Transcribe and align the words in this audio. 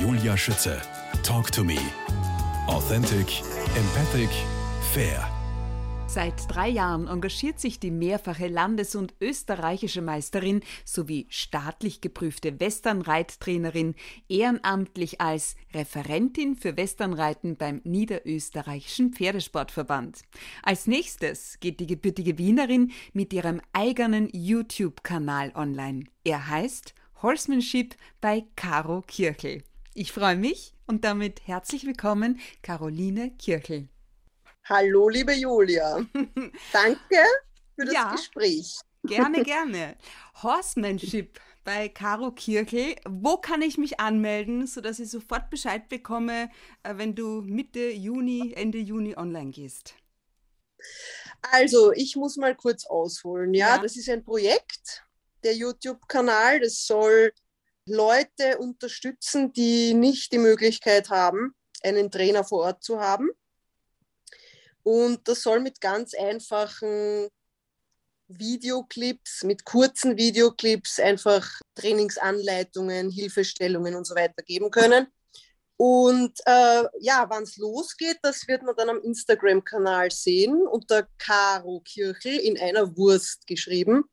Julia 0.00 0.36
Schütze. 0.36 0.80
Talk 1.24 1.50
to 1.50 1.64
me. 1.64 1.76
Authentic, 2.68 3.42
empathic, 3.74 4.30
fair. 4.92 5.28
Seit 6.06 6.34
drei 6.48 6.68
Jahren 6.68 7.08
engagiert 7.08 7.58
sich 7.58 7.80
die 7.80 7.90
mehrfache 7.90 8.46
Landes- 8.46 8.94
und 8.94 9.14
österreichische 9.20 10.00
Meisterin 10.00 10.62
sowie 10.84 11.26
staatlich 11.30 12.00
geprüfte 12.00 12.60
Westernreittrainerin 12.60 13.96
ehrenamtlich 14.28 15.20
als 15.20 15.56
Referentin 15.74 16.54
für 16.54 16.76
Westernreiten 16.76 17.56
beim 17.56 17.80
Niederösterreichischen 17.82 19.12
Pferdesportverband. 19.12 20.22
Als 20.62 20.86
nächstes 20.86 21.58
geht 21.58 21.80
die 21.80 21.88
gebürtige 21.88 22.38
Wienerin 22.38 22.92
mit 23.12 23.32
ihrem 23.32 23.60
eigenen 23.72 24.28
YouTube-Kanal 24.32 25.52
online. 25.56 26.04
Er 26.22 26.46
heißt 26.46 26.94
Horsemanship 27.20 27.96
bei 28.20 28.44
Caro 28.54 29.02
Kirchel. 29.02 29.64
Ich 30.00 30.12
freue 30.12 30.36
mich 30.36 30.74
und 30.86 31.04
damit 31.04 31.48
herzlich 31.48 31.84
willkommen, 31.84 32.38
Caroline 32.62 33.32
Kirchel. 33.32 33.88
Hallo, 34.66 35.08
liebe 35.08 35.32
Julia. 35.32 36.06
Danke 36.72 37.16
für 37.74 37.84
das 37.84 37.92
ja, 37.92 38.12
Gespräch. 38.12 38.78
Gerne, 39.02 39.42
gerne. 39.42 39.96
Horsemanship 40.40 41.40
bei 41.64 41.88
Caro 41.88 42.30
Kirchel. 42.30 42.94
Wo 43.08 43.38
kann 43.38 43.60
ich 43.60 43.76
mich 43.76 43.98
anmelden, 43.98 44.68
sodass 44.68 45.00
ich 45.00 45.10
sofort 45.10 45.50
Bescheid 45.50 45.88
bekomme, 45.88 46.48
äh, 46.84 46.96
wenn 46.96 47.16
du 47.16 47.42
Mitte 47.42 47.90
Juni, 47.90 48.52
Ende 48.54 48.78
Juni 48.78 49.16
online 49.16 49.50
gehst? 49.50 49.94
Also, 51.50 51.90
ich 51.90 52.14
muss 52.14 52.36
mal 52.36 52.54
kurz 52.54 52.86
ausholen. 52.86 53.52
Ja, 53.52 53.74
ja. 53.74 53.82
das 53.82 53.96
ist 53.96 54.08
ein 54.08 54.22
Projekt, 54.22 55.02
der 55.42 55.56
YouTube-Kanal. 55.56 56.60
Das 56.60 56.86
soll 56.86 57.32
Leute 57.88 58.58
unterstützen, 58.58 59.52
die 59.52 59.94
nicht 59.94 60.32
die 60.32 60.38
Möglichkeit 60.38 61.10
haben, 61.10 61.54
einen 61.82 62.10
Trainer 62.10 62.44
vor 62.44 62.64
Ort 62.64 62.82
zu 62.82 63.00
haben. 63.00 63.30
Und 64.82 65.26
das 65.28 65.42
soll 65.42 65.60
mit 65.60 65.80
ganz 65.80 66.14
einfachen 66.14 67.28
Videoclips, 68.28 69.42
mit 69.44 69.64
kurzen 69.64 70.16
Videoclips 70.16 71.00
einfach 71.00 71.46
Trainingsanleitungen, 71.74 73.10
Hilfestellungen 73.10 73.94
und 73.94 74.06
so 74.06 74.14
weiter 74.14 74.42
geben 74.42 74.70
können. 74.70 75.08
Und 75.76 76.38
äh, 76.44 76.84
ja, 77.00 77.26
wann 77.28 77.44
es 77.44 77.56
losgeht, 77.56 78.18
das 78.22 78.48
wird 78.48 78.64
man 78.64 78.74
dann 78.76 78.90
am 78.90 79.00
Instagram-Kanal 79.00 80.10
sehen, 80.10 80.66
unter 80.66 81.06
Caro 81.18 81.80
Kirchel 81.84 82.36
in 82.36 82.58
einer 82.58 82.96
Wurst 82.96 83.46
geschrieben. 83.46 84.04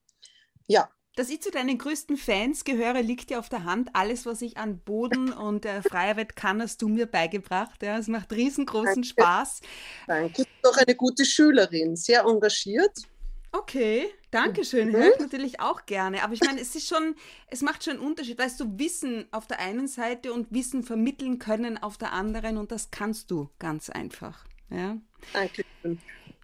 Ja, 0.67 0.89
dass 1.15 1.29
ich 1.29 1.41
zu 1.41 1.51
deinen 1.51 1.77
größten 1.77 2.17
Fans 2.17 2.63
gehöre, 2.63 3.01
liegt 3.01 3.31
ja 3.31 3.39
auf 3.39 3.49
der 3.49 3.63
Hand. 3.63 3.89
Alles, 3.93 4.25
was 4.25 4.41
ich 4.41 4.57
an 4.57 4.79
Boden 4.79 5.31
und 5.33 5.65
äh, 5.65 5.81
Freiarbeit 5.81 6.35
kann, 6.35 6.61
hast 6.61 6.81
du 6.81 6.87
mir 6.87 7.05
beigebracht. 7.05 7.81
Ja, 7.81 7.97
es 7.97 8.07
macht 8.07 8.31
riesengroßen 8.33 8.95
Danke. 8.95 9.07
Spaß. 9.07 9.61
Danke. 10.07 10.33
Du 10.33 10.43
bist 10.43 10.49
doch 10.61 10.77
eine 10.77 10.95
gute 10.95 11.25
Schülerin, 11.25 11.95
sehr 11.95 12.23
engagiert. 12.23 13.07
Okay, 13.51 14.09
danke 14.31 14.65
schön. 14.65 14.89
Mhm. 14.89 14.97
Höre 14.97 15.13
ich 15.13 15.19
natürlich 15.19 15.59
auch 15.61 15.85
gerne. 15.85 16.23
Aber 16.23 16.33
ich 16.33 16.41
meine, 16.41 16.59
es 16.59 16.75
ist 16.75 16.89
schon, 16.89 17.15
es 17.47 17.61
macht 17.61 17.85
schon 17.85 17.93
einen 17.93 18.05
Unterschied. 18.05 18.37
Weißt 18.37 18.59
du, 18.59 18.77
Wissen 18.77 19.27
auf 19.31 19.47
der 19.47 19.59
einen 19.59 19.87
Seite 19.87 20.33
und 20.33 20.51
Wissen 20.51 20.83
vermitteln 20.83 21.39
können 21.39 21.81
auf 21.81 21.97
der 21.97 22.11
anderen 22.11 22.57
und 22.57 22.71
das 22.71 22.91
kannst 22.91 23.31
du 23.31 23.49
ganz 23.57 23.89
einfach. 23.89 24.43
Ja? 24.69 24.97
Danke. 25.31 25.63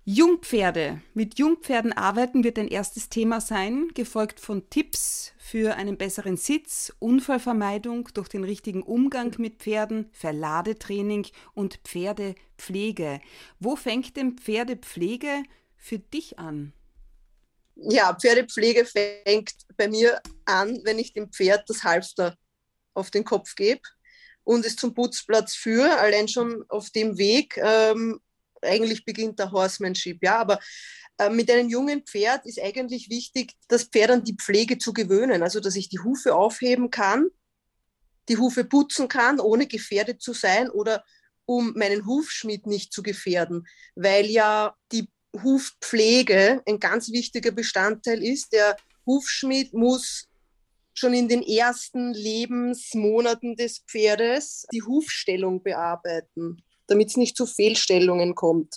Jungpferde. 0.04 1.00
Mit 1.14 1.38
Jungpferden 1.38 1.94
arbeiten 1.94 2.44
wird 2.44 2.58
ein 2.58 2.68
erstes 2.68 3.10
Thema 3.10 3.40
sein, 3.40 3.90
gefolgt 3.94 4.40
von 4.40 4.68
Tipps 4.72 5.32
für 5.38 5.76
einen 5.76 5.96
besseren 5.96 6.38
Sitz, 6.38 6.92
Unfallvermeidung 6.98 8.10
durch 8.16 8.28
den 8.28 8.44
richtigen 8.44 8.82
Umgang 8.82 9.36
mit 9.38 9.58
Pferden, 9.62 10.10
Verladetraining 10.12 11.28
und 11.54 11.80
Pferdepflege. 11.84 13.22
Wo 13.60 13.76
fängt 13.76 14.18
denn 14.18 14.40
Pferdepflege 14.40 15.44
für 15.78 16.00
dich 16.00 16.40
an? 16.40 16.74
Ja, 17.76 18.18
Pferdepflege 18.20 18.86
fängt 18.86 19.54
bei 19.78 19.88
mir 19.88 20.20
an, 20.46 20.82
wenn 20.84 20.98
ich 20.98 21.14
dem 21.14 21.32
Pferd 21.32 21.70
das 21.70 21.84
Halfter 21.84 22.36
auf 22.96 23.12
den 23.12 23.24
Kopf 23.24 23.54
gebe 23.54 23.82
und 24.44 24.66
es 24.66 24.76
zum 24.76 24.96
Putzplatz 24.96 25.54
führe. 25.54 26.00
Allein 26.00 26.28
schon 26.28 26.66
auf 26.70 26.90
dem 26.90 27.20
Weg 27.20 27.58
ähm, 27.58 28.20
eigentlich 28.62 29.06
beginnt 29.06 29.40
der 29.40 29.52
Horsemanship, 29.52 30.20
ja, 30.22 30.38
aber 30.38 30.60
äh, 31.18 31.30
mit 31.30 31.52
einem 31.52 31.70
jungen 31.70 32.04
Pferd 32.04 32.46
ist 32.46 32.62
eigentlich 32.62 33.10
wichtig, 33.10 33.54
das 33.68 33.84
Pferd 33.84 34.12
an 34.12 34.24
die 34.24 34.36
Pflege 34.36 34.78
zu 34.78 34.94
gewöhnen, 34.94 35.44
also 35.44 35.60
dass 35.60 35.76
ich 35.76 35.90
die 35.90 36.00
Hufe 36.00 36.36
aufheben 36.36 36.90
kann, 36.90 37.28
die 38.30 38.38
Hufe 38.38 38.64
putzen 38.64 39.08
kann, 39.08 39.40
ohne 39.40 39.68
gefährdet 39.68 40.22
zu 40.22 40.34
sein 40.34 40.70
oder 40.70 41.04
um 41.46 41.74
meinen 41.76 42.06
Hufschmied 42.06 42.66
nicht 42.66 42.94
zu 42.94 43.04
gefährden, 43.04 43.68
weil 43.96 44.26
ja 44.26 44.76
die 44.92 45.10
Hufpflege 45.44 46.62
ein 46.68 46.80
ganz 46.80 47.12
wichtiger 47.12 47.52
Bestandteil 47.52 48.24
ist. 48.24 48.54
Der 48.54 48.76
Hufschmied 49.06 49.74
muss 49.74 50.28
schon 50.94 51.14
in 51.14 51.28
den 51.28 51.42
ersten 51.42 52.14
Lebensmonaten 52.14 53.56
des 53.56 53.80
Pferdes 53.80 54.66
die 54.74 54.82
Hufstellung 54.82 55.64
bearbeiten 55.64 56.64
damit 56.92 57.10
es 57.10 57.18
nicht 57.18 57.36
zu 57.36 57.46
Fehlstellungen 57.46 58.36
kommt. 58.36 58.76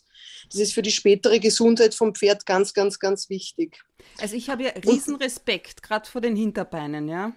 Das 0.51 0.61
ist 0.61 0.73
für 0.73 0.83
die 0.83 0.93
spätere 0.93 1.41
Gesundheit 1.41 1.95
vom 1.95 2.15
Pferd 2.15 2.47
ganz, 2.47 2.73
ganz, 2.73 2.99
ganz 2.99 3.29
wichtig. 3.29 3.83
Also 4.21 4.37
ich 4.37 4.49
habe 4.49 4.65
ja 4.65 4.71
riesen 4.71 5.17
Respekt, 5.17 5.83
gerade 5.83 6.09
vor 6.09 6.21
den 6.21 6.37
Hinterbeinen, 6.37 7.09
ja. 7.09 7.33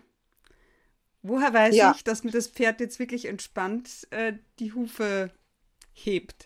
Woher 1.22 1.54
weiß 1.54 1.76
ja. 1.76 1.94
ich, 1.96 2.04
dass 2.04 2.24
mir 2.24 2.32
das 2.32 2.48
Pferd 2.48 2.80
jetzt 2.80 3.00
wirklich 3.00 3.26
entspannt 3.26 4.08
äh, 4.12 4.34
die 4.60 4.74
Hufe 4.74 5.32
hebt? 5.94 6.46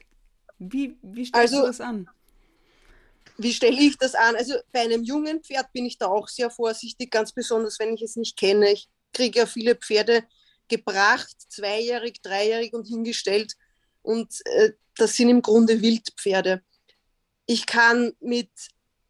Wie, 0.57 0.97
wie 1.01 1.25
stellst 1.25 1.53
also, 1.53 1.61
du 1.61 1.67
das 1.67 1.81
an? 1.81 2.09
Wie 3.37 3.53
stelle 3.53 3.79
ich 3.79 3.97
das 3.97 4.15
an? 4.15 4.35
Also 4.35 4.55
bei 4.71 4.81
einem 4.81 5.03
jungen 5.03 5.43
Pferd 5.43 5.71
bin 5.73 5.85
ich 5.85 5.97
da 5.97 6.07
auch 6.07 6.27
sehr 6.27 6.49
vorsichtig, 6.49 7.11
ganz 7.11 7.31
besonders 7.33 7.79
wenn 7.79 7.93
ich 7.93 8.01
es 8.01 8.15
nicht 8.15 8.37
kenne. 8.37 8.71
Ich 8.71 8.87
kriege 9.13 9.39
ja 9.39 9.45
viele 9.45 9.75
Pferde 9.75 10.23
gebracht, 10.67 11.35
zweijährig, 11.49 12.21
dreijährig 12.21 12.73
und 12.73 12.87
hingestellt 12.87 13.53
und 14.01 14.33
äh, 14.45 14.71
das 14.95 15.15
sind 15.15 15.29
im 15.29 15.41
Grunde 15.41 15.81
Wildpferde. 15.81 16.61
Ich 17.45 17.65
kann 17.65 18.13
mit 18.19 18.49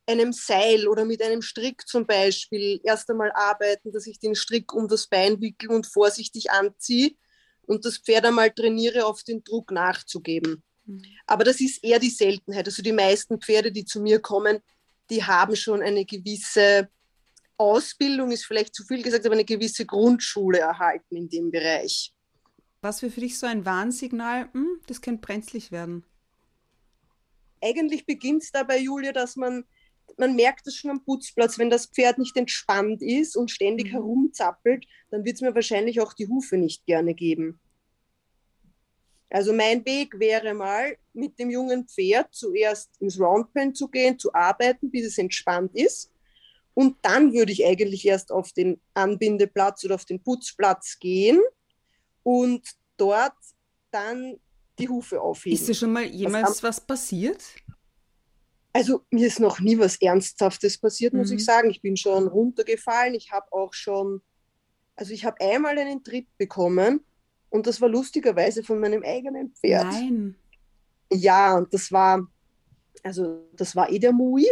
einem 0.06 0.34
Seil 0.34 0.88
oder 0.88 1.06
mit 1.06 1.22
einem 1.22 1.42
Strick 1.42 1.88
zum 1.88 2.06
Beispiel 2.06 2.80
erst 2.84 3.10
einmal 3.10 3.32
arbeiten, 3.34 3.92
dass 3.92 4.08
ich 4.08 4.20
den 4.20 4.36
Strick 4.36 4.74
um 4.74 4.88
das 4.88 5.08
Bein 5.08 5.40
wickel 5.42 5.70
und 5.70 5.88
vorsichtig 5.88 6.52
anziehe 6.52 7.12
und 7.64 7.86
das 7.86 7.98
Pferd 7.98 8.26
einmal 8.26 8.52
trainiere, 8.52 9.06
auf 9.06 9.24
den 9.24 9.44
Druck 9.44 9.72
nachzugeben. 9.72 10.64
Mhm. 10.86 11.04
Aber 11.26 11.44
das 11.44 11.62
ist 11.62 11.84
eher 11.84 12.00
die 12.00 12.10
Seltenheit. 12.10 12.66
Also 12.66 12.82
die 12.82 12.92
meisten 12.92 13.40
Pferde, 13.40 13.72
die 13.72 13.86
zu 13.86 14.02
mir 14.02 14.20
kommen, 14.20 14.60
die 15.10 15.24
haben 15.24 15.56
schon 15.56 15.82
eine 15.82 16.06
gewisse 16.06 16.90
Ausbildung, 17.58 18.32
ist 18.32 18.46
vielleicht 18.46 18.74
zu 18.74 18.84
viel 18.84 19.04
gesagt, 19.04 19.26
aber 19.26 19.36
eine 19.36 19.46
gewisse 19.46 19.86
Grundschule 19.86 20.60
erhalten 20.60 21.16
in 21.16 21.30
dem 21.30 21.52
Bereich. 21.52 22.14
Was 22.82 23.04
wäre 23.04 23.12
für 23.12 23.22
dich 23.22 23.38
so 23.38 23.46
ein 23.46 23.66
Warnsignal? 23.66 24.50
Hm, 24.54 24.82
das 24.88 25.02
könnte 25.02 25.22
brenzlig 25.22 25.72
werden. 25.72 26.04
Eigentlich 27.62 28.08
beginnt 28.08 28.42
es 28.42 28.52
dabei, 28.52 28.80
Julia, 28.80 29.12
dass 29.12 29.36
man, 29.36 29.66
man 30.18 30.36
merkt 30.36 30.66
es 30.66 30.76
schon 30.76 30.90
am 30.90 31.04
Putzplatz, 31.04 31.60
wenn 31.60 31.70
das 31.70 31.86
Pferd 31.86 32.18
nicht 32.18 32.36
entspannt 32.36 33.04
ist 33.04 33.38
und 33.38 33.52
ständig 33.52 33.88
mhm. 33.88 33.92
herumzappelt, 33.92 34.88
dann 35.12 35.24
wird 35.24 35.36
es 35.36 35.42
mir 35.42 35.54
wahrscheinlich 35.54 36.02
auch 36.02 36.14
die 36.14 36.28
Hufe 36.28 36.58
nicht 36.58 36.88
gerne 36.88 37.14
geben. 37.14 37.60
Also 39.30 39.54
mein 39.54 39.86
Weg 39.86 40.20
wäre 40.20 40.56
mal, 40.56 40.98
mit 41.14 41.38
dem 41.38 41.52
jungen 41.52 41.88
Pferd 41.88 42.34
zuerst 42.34 43.00
ins 43.00 43.20
Roundpen 43.20 43.76
zu 43.76 43.88
gehen, 43.90 44.18
zu 44.18 44.34
arbeiten, 44.34 44.90
bis 44.90 45.06
es 45.06 45.18
entspannt 45.20 45.76
ist. 45.76 46.12
Und 46.74 46.98
dann 47.04 47.32
würde 47.32 47.52
ich 47.52 47.66
eigentlich 47.66 48.06
erst 48.06 48.32
auf 48.32 48.52
den 48.54 48.82
Anbindeplatz 48.96 49.86
oder 49.86 49.96
auf 49.96 50.06
den 50.06 50.22
Putzplatz 50.22 50.98
gehen 51.00 51.42
und 52.24 52.62
dort 52.98 53.34
dann 53.92 54.40
die 54.80 54.90
Hufe 54.90 55.22
aufheben. 55.22 55.58
Ist 55.58 55.68
dir 55.68 55.76
schon 55.76 55.94
mal 55.94 56.06
jemals 56.06 56.50
was, 56.50 56.64
was 56.64 56.82
passiert? 56.82 57.44
Also 58.74 59.02
mir 59.10 59.28
ist 59.28 59.40
noch 59.40 59.60
nie 59.60 59.78
was 59.78 60.00
Ernsthaftes 60.02 60.78
passiert, 60.78 61.14
muss 61.14 61.30
mhm. 61.30 61.38
ich 61.38 61.46
sagen. 61.46 61.70
Ich 61.70 61.82
bin 61.82 61.98
schon 61.98 62.28
runtergefallen. 62.28 63.14
Ich 63.16 63.32
habe 63.32 63.52
auch 63.52 63.74
schon, 63.74 64.22
also 64.96 65.14
ich 65.14 65.26
habe 65.26 65.42
einmal 65.42 65.78
einen 65.78 66.04
Tritt 66.04 66.28
bekommen 66.38 67.02
und 67.50 67.68
das 67.68 67.82
war 67.82 67.90
lustigerweise 67.90 68.64
von 68.64 68.80
meinem 68.80 69.04
eigenen 69.04 69.52
Pferd. 69.52 69.92
Nein. 69.92 70.36
Ja, 71.12 71.58
und 71.58 71.74
das 71.74 71.92
war, 71.92 72.26
also 73.04 73.46
das 73.54 73.76
war 73.76 73.90
eh 73.90 74.00
der 74.00 74.14
Mui. 74.14 74.46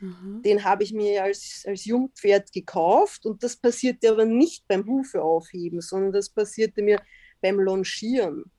Mhm. 0.00 0.42
Den 0.42 0.64
habe 0.64 0.82
ich 0.82 0.92
mir 0.92 1.22
als, 1.22 1.64
als 1.66 1.84
Jungpferd 1.84 2.52
gekauft 2.52 3.26
und 3.26 3.42
das 3.42 3.56
passierte 3.56 4.10
aber 4.10 4.24
nicht 4.24 4.66
beim 4.66 4.86
Hufe 4.86 5.22
aufheben, 5.22 5.80
sondern 5.80 6.12
das 6.12 6.30
passierte 6.30 6.82
mir 6.82 7.00
beim 7.40 7.60
Longieren. 7.60 8.50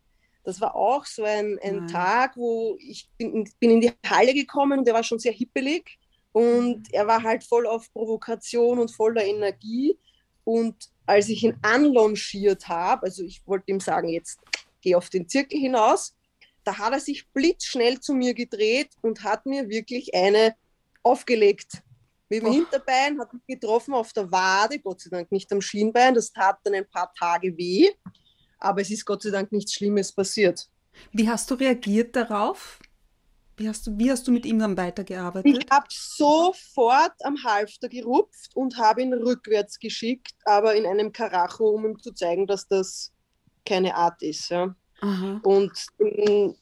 Das 0.43 0.59
war 0.61 0.75
auch 0.75 1.05
so 1.05 1.23
ein, 1.23 1.59
ein 1.61 1.88
Tag, 1.88 2.35
wo 2.35 2.75
ich 2.79 3.09
bin, 3.17 3.47
bin, 3.59 3.71
in 3.71 3.81
die 3.81 3.91
Halle 4.07 4.33
gekommen 4.33 4.79
und 4.79 4.85
der 4.85 4.93
war 4.93 5.03
schon 5.03 5.19
sehr 5.19 5.33
hippelig 5.33 5.99
und 6.31 6.77
mhm. 6.77 6.83
er 6.91 7.07
war 7.07 7.21
halt 7.21 7.44
voll 7.44 7.67
auf 7.67 7.91
Provokation 7.94 8.79
und 8.79 8.89
voller 8.89 9.23
Energie 9.23 9.97
Und 10.44 10.89
als 11.05 11.29
ich 11.29 11.44
ihn 11.44 11.57
anlongiert 11.61 12.67
habe, 12.67 13.03
also 13.03 13.23
ich 13.23 13.45
wollte 13.45 13.71
ihm 13.71 13.79
sagen, 13.79 14.09
jetzt 14.09 14.39
geh 14.81 14.95
auf 14.95 15.09
den 15.09 15.27
Zirkel 15.27 15.59
hinaus, 15.59 16.15
da 16.63 16.77
hat 16.77 16.94
er 16.94 16.99
sich 16.99 17.27
blitzschnell 17.29 17.99
zu 17.99 18.13
mir 18.13 18.33
gedreht 18.33 18.89
und 19.01 19.23
hat 19.23 19.45
mir 19.45 19.69
wirklich 19.69 20.13
eine 20.13 20.55
aufgelegt. 21.03 21.81
Mit 22.30 22.44
dem 22.44 22.50
oh. 22.50 22.53
Hinterbein 22.53 23.19
hat 23.19 23.33
mich 23.33 23.45
getroffen 23.45 23.94
auf 23.94 24.13
der 24.13 24.31
Wade, 24.31 24.80
Gott 24.80 25.01
sei 25.01 25.09
Dank 25.09 25.31
nicht 25.31 25.51
am 25.51 25.62
Schienbein. 25.62 26.15
Das 26.15 26.31
tat 26.31 26.59
dann 26.63 26.74
ein 26.74 26.89
paar 26.89 27.12
Tage 27.13 27.57
weh, 27.57 27.89
aber 28.57 28.81
es 28.81 28.89
ist 28.89 29.06
Gott 29.06 29.24
sei 29.24 29.31
Dank 29.31 29.51
nichts 29.51 29.74
Schlimmes 29.74 30.13
passiert. 30.13 30.68
Wie 31.12 31.27
hast 31.27 31.51
du 31.51 31.56
reagiert 31.56 32.15
darauf? 32.15 32.80
Wie 33.57 33.68
hast 33.68 33.86
du, 33.86 33.98
wie 33.98 34.09
hast 34.09 34.27
du 34.27 34.31
mit 34.31 34.45
ihm 34.45 34.59
dann 34.59 34.77
weitergearbeitet? 34.77 35.57
Ich 35.57 35.69
habe 35.69 35.86
sofort 35.89 37.13
am 37.24 37.44
Halfter 37.44 37.89
gerupft 37.89 38.56
und 38.56 38.77
habe 38.77 39.01
ihn 39.01 39.13
rückwärts 39.13 39.77
geschickt, 39.77 40.33
aber 40.45 40.75
in 40.75 40.86
einem 40.86 41.12
Karacho, 41.12 41.69
um 41.69 41.86
ihm 41.86 42.00
zu 42.00 42.13
zeigen, 42.13 42.47
dass 42.47 42.68
das 42.68 43.12
keine 43.65 43.94
Art 43.95 44.21
ist. 44.24 44.50
Ja. 44.50 44.74
Und 45.44 45.71
in 45.97 46.56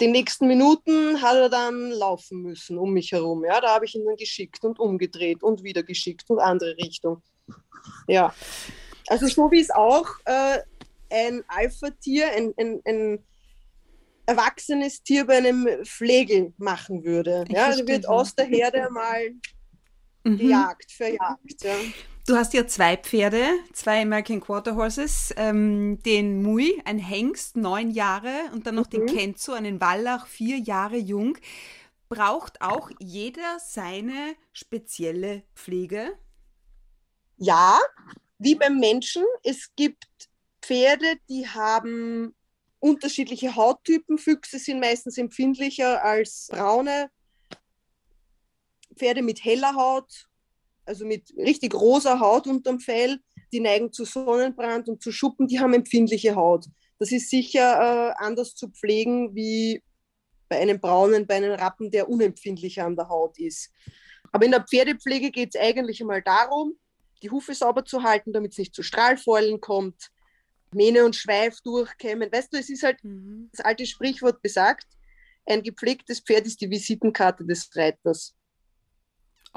den 0.00 0.12
nächsten 0.12 0.46
Minuten 0.46 1.22
hat 1.22 1.36
er 1.36 1.48
dann 1.48 1.90
laufen 1.90 2.42
müssen 2.42 2.78
um 2.78 2.92
mich 2.92 3.12
herum. 3.12 3.44
Ja, 3.44 3.60
da 3.60 3.74
habe 3.74 3.86
ich 3.86 3.94
ihn 3.94 4.04
dann 4.04 4.16
geschickt 4.16 4.64
und 4.64 4.78
umgedreht 4.78 5.42
und 5.42 5.62
wieder 5.62 5.82
geschickt 5.82 6.28
und 6.28 6.38
andere 6.38 6.76
Richtung. 6.76 7.22
Ja, 8.06 8.34
also 9.08 9.26
so 9.26 9.50
wie 9.50 9.60
es 9.60 9.70
auch 9.70 10.06
äh, 10.24 10.58
ein 11.10 11.44
Alpha-Tier, 11.48 12.30
ein, 12.32 12.52
ein, 12.58 12.80
ein 12.84 13.24
erwachsenes 14.26 15.02
Tier 15.02 15.24
bei 15.26 15.38
einem 15.38 15.68
Pflegel 15.84 16.52
machen 16.58 17.04
würde. 17.04 17.44
Ich 17.48 17.54
ja, 17.54 17.74
der 17.74 17.86
wird 17.86 18.08
aus 18.08 18.34
der 18.34 18.46
Herde 18.46 18.88
mal 18.90 19.30
mhm. 20.24 20.38
gejagt, 20.38 20.92
verjagt. 20.92 21.62
Ja. 21.62 21.76
Du 22.26 22.34
hast 22.34 22.54
ja 22.54 22.66
zwei 22.66 22.96
Pferde, 22.96 23.60
zwei 23.72 24.02
American 24.02 24.40
Quarter 24.40 24.74
Horses, 24.74 25.32
ähm, 25.36 26.02
den 26.02 26.42
Mui, 26.42 26.82
ein 26.84 26.98
Hengst, 26.98 27.56
neun 27.56 27.92
Jahre, 27.92 28.50
und 28.52 28.66
dann 28.66 28.74
noch 28.74 28.86
mhm. 28.86 28.90
den 28.90 29.06
Kenzo, 29.06 29.52
einen 29.52 29.80
Wallach, 29.80 30.26
vier 30.26 30.58
Jahre 30.58 30.96
jung. 30.96 31.38
Braucht 32.08 32.60
auch 32.60 32.90
jeder 32.98 33.60
seine 33.60 34.34
spezielle 34.52 35.44
Pflege? 35.54 36.18
Ja, 37.36 37.78
wie 38.38 38.56
beim 38.56 38.80
Menschen. 38.80 39.24
Es 39.44 39.70
gibt 39.76 40.28
Pferde, 40.60 41.18
die 41.28 41.46
haben 41.46 42.34
unterschiedliche 42.80 43.54
Hauttypen. 43.54 44.18
Füchse 44.18 44.58
sind 44.58 44.80
meistens 44.80 45.16
empfindlicher 45.16 46.04
als 46.04 46.48
braune. 46.50 47.08
Pferde 48.96 49.22
mit 49.22 49.44
heller 49.44 49.76
Haut, 49.76 50.28
also 50.86 51.04
mit 51.04 51.32
richtig 51.36 51.74
rosa 51.74 52.20
Haut 52.20 52.46
unterm 52.46 52.80
Fell, 52.80 53.18
die 53.52 53.60
neigen 53.60 53.92
zu 53.92 54.04
Sonnenbrand 54.04 54.88
und 54.88 55.02
zu 55.02 55.12
Schuppen, 55.12 55.46
die 55.46 55.60
haben 55.60 55.74
empfindliche 55.74 56.34
Haut. 56.34 56.66
Das 56.98 57.12
ist 57.12 57.30
sicher 57.30 58.14
äh, 58.18 58.24
anders 58.24 58.54
zu 58.54 58.68
pflegen 58.68 59.34
wie 59.34 59.82
bei 60.48 60.58
einem 60.58 60.80
braunen, 60.80 61.26
bei 61.26 61.36
einem 61.36 61.52
Rappen, 61.52 61.90
der 61.90 62.08
unempfindlicher 62.08 62.84
an 62.86 62.96
der 62.96 63.08
Haut 63.08 63.38
ist. 63.38 63.70
Aber 64.32 64.44
in 64.44 64.52
der 64.52 64.64
Pferdepflege 64.64 65.30
geht 65.30 65.54
es 65.54 65.60
eigentlich 65.60 66.00
einmal 66.00 66.22
darum, 66.22 66.78
die 67.22 67.30
Hufe 67.30 67.54
sauber 67.54 67.84
zu 67.84 68.02
halten, 68.02 68.32
damit 68.32 68.52
es 68.52 68.58
nicht 68.58 68.74
zu 68.74 68.82
Strahlfäulen 68.82 69.60
kommt, 69.60 70.10
Mähne 70.72 71.04
und 71.04 71.16
Schweif 71.16 71.60
durchkämmen. 71.62 72.30
Weißt 72.30 72.52
du, 72.52 72.58
es 72.58 72.68
ist 72.68 72.82
halt, 72.82 73.02
mhm. 73.02 73.48
das 73.52 73.64
alte 73.64 73.86
Sprichwort 73.86 74.42
besagt, 74.42 74.86
ein 75.46 75.62
gepflegtes 75.62 76.20
Pferd 76.20 76.46
ist 76.46 76.60
die 76.60 76.70
Visitenkarte 76.70 77.44
des 77.44 77.70
Reiters. 77.74 78.34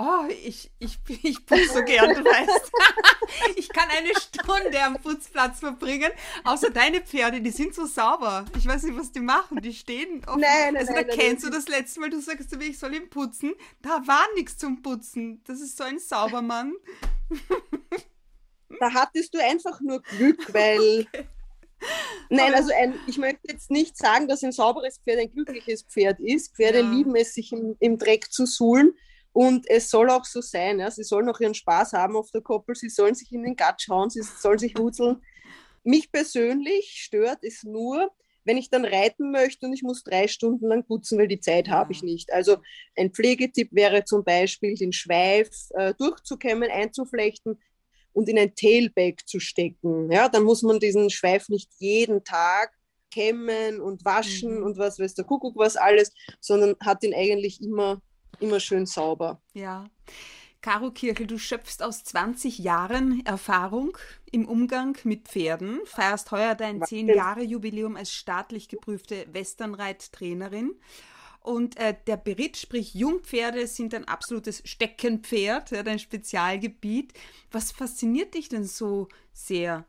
Oh, 0.01 0.23
ich, 0.29 0.71
ich, 0.79 0.97
ich 1.23 1.45
putze 1.45 1.73
so 1.73 1.83
gern, 1.83 2.15
du 2.15 2.23
weißt. 2.23 2.71
ich 3.57 3.67
kann 3.67 3.89
eine 3.89 4.13
Stunde 4.15 4.81
am 4.81 4.97
Putzplatz 4.97 5.59
verbringen. 5.59 6.09
Außer 6.45 6.69
deine 6.69 7.01
Pferde, 7.01 7.41
die 7.41 7.51
sind 7.51 7.75
so 7.75 7.85
sauber. 7.85 8.45
Ich 8.57 8.65
weiß 8.65 8.83
nicht, 8.83 8.97
was 8.97 9.11
die 9.11 9.19
machen. 9.19 9.61
Die 9.61 9.73
stehen 9.73 10.23
offen. 10.25 10.39
Nein, 10.39 10.73
nein, 10.73 10.77
also 10.77 10.93
da 10.93 11.01
nein, 11.01 11.09
kennst 11.09 11.43
nein, 11.43 11.51
du 11.51 11.57
das 11.57 11.67
letzte 11.67 11.99
Mal, 11.99 12.09
du 12.09 12.21
sagst, 12.21 12.55
ich 12.61 12.79
soll 12.79 12.95
ihn 12.95 13.09
putzen. 13.09 13.53
Da 13.81 14.01
war 14.05 14.25
nichts 14.35 14.57
zum 14.57 14.81
Putzen. 14.81 15.43
Das 15.45 15.59
ist 15.59 15.75
so 15.75 15.83
ein 15.83 15.99
Saubermann. 15.99 16.73
da 18.79 18.93
hattest 18.93 19.33
du 19.33 19.43
einfach 19.43 19.81
nur 19.81 20.01
Glück, 20.01 20.53
weil. 20.53 21.07
Okay. 21.81 22.35
Nein, 22.35 22.53
also 22.55 22.73
ein, 22.77 22.93
ich 23.07 23.17
möchte 23.17 23.39
jetzt 23.45 23.71
nicht 23.71 23.95
sagen, 23.95 24.27
dass 24.27 24.43
ein 24.43 24.51
sauberes 24.51 24.97
Pferd 24.97 25.19
ein 25.19 25.31
glückliches 25.31 25.83
Pferd 25.83 26.19
ist. 26.19 26.53
Pferde 26.53 26.79
ja. 26.79 26.89
lieben 26.89 27.15
es, 27.15 27.33
sich 27.33 27.53
im, 27.53 27.77
im 27.79 27.97
Dreck 27.97 28.33
zu 28.33 28.45
suhlen. 28.45 28.93
Und 29.31 29.69
es 29.69 29.89
soll 29.89 30.09
auch 30.09 30.25
so 30.25 30.41
sein. 30.41 30.79
Ja? 30.79 30.91
Sie 30.91 31.03
sollen 31.03 31.29
auch 31.29 31.39
ihren 31.39 31.53
Spaß 31.53 31.93
haben 31.93 32.15
auf 32.15 32.31
der 32.31 32.41
Koppel. 32.41 32.75
Sie 32.75 32.89
sollen 32.89 33.15
sich 33.15 33.31
in 33.31 33.43
den 33.43 33.55
Gatsch 33.55 33.87
hauen. 33.89 34.09
Sie 34.09 34.21
sollen 34.21 34.59
sich 34.59 34.77
wutzeln. 34.77 35.21
Mich 35.83 36.11
persönlich 36.11 36.91
stört 37.03 37.39
es 37.43 37.63
nur, 37.63 38.11
wenn 38.43 38.57
ich 38.57 38.69
dann 38.69 38.85
reiten 38.85 39.31
möchte 39.31 39.65
und 39.65 39.73
ich 39.73 39.83
muss 39.83 40.03
drei 40.03 40.27
Stunden 40.27 40.67
lang 40.67 40.85
putzen, 40.85 41.19
weil 41.19 41.27
die 41.27 41.39
Zeit 41.39 41.69
habe 41.69 41.91
ich 41.91 42.03
nicht. 42.03 42.33
Also 42.33 42.57
ein 42.97 43.11
Pflegetipp 43.11 43.69
wäre 43.71 44.03
zum 44.05 44.23
Beispiel, 44.23 44.75
den 44.75 44.91
Schweif 44.91 45.49
äh, 45.75 45.93
durchzukämmen, 45.97 46.69
einzuflechten 46.71 47.59
und 48.13 48.27
in 48.27 48.39
ein 48.39 48.55
Tailbag 48.55 49.27
zu 49.27 49.39
stecken. 49.39 50.11
Ja, 50.11 50.29
dann 50.29 50.43
muss 50.43 50.63
man 50.63 50.79
diesen 50.79 51.09
Schweif 51.09 51.49
nicht 51.49 51.69
jeden 51.77 52.23
Tag 52.23 52.71
kämmen 53.11 53.81
und 53.81 54.05
waschen 54.05 54.57
mhm. 54.57 54.63
und 54.63 54.77
was 54.77 54.99
weiß 54.99 55.15
der 55.15 55.25
Kuckuck 55.25 55.55
was 55.55 55.75
alles, 55.75 56.11
sondern 56.39 56.75
hat 56.79 57.03
ihn 57.03 57.13
eigentlich 57.13 57.61
immer 57.61 58.01
immer 58.39 58.59
schön 58.59 58.85
sauber. 58.85 59.41
Ja. 59.53 59.89
Caro 60.61 60.91
Kirchel, 60.91 61.25
du 61.25 61.37
schöpfst 61.37 61.81
aus 61.81 62.03
20 62.03 62.59
Jahren 62.59 63.25
Erfahrung 63.25 63.97
im 64.29 64.45
Umgang 64.45 64.97
mit 65.05 65.29
Pferden, 65.29 65.79
feierst 65.85 66.31
heuer 66.31 66.53
dein 66.53 66.81
10-Jahre-Jubiläum 66.81 67.95
als 67.95 68.11
staatlich 68.11 68.67
geprüfte 68.67 69.25
Westernreittrainerin. 69.31 70.75
Und 71.39 71.77
äh, 71.77 71.95
der 72.07 72.17
Beritt, 72.17 72.57
sprich 72.57 72.93
Jungpferde, 72.93 73.67
sind 73.67 73.93
ein 73.93 74.05
absolutes 74.05 74.61
Steckenpferd, 74.65 75.71
ja, 75.71 75.83
dein 75.83 75.99
Spezialgebiet. 75.99 77.13
Was 77.51 77.71
fasziniert 77.71 78.33
dich 78.33 78.49
denn 78.49 78.65
so 78.65 79.07
sehr 79.31 79.85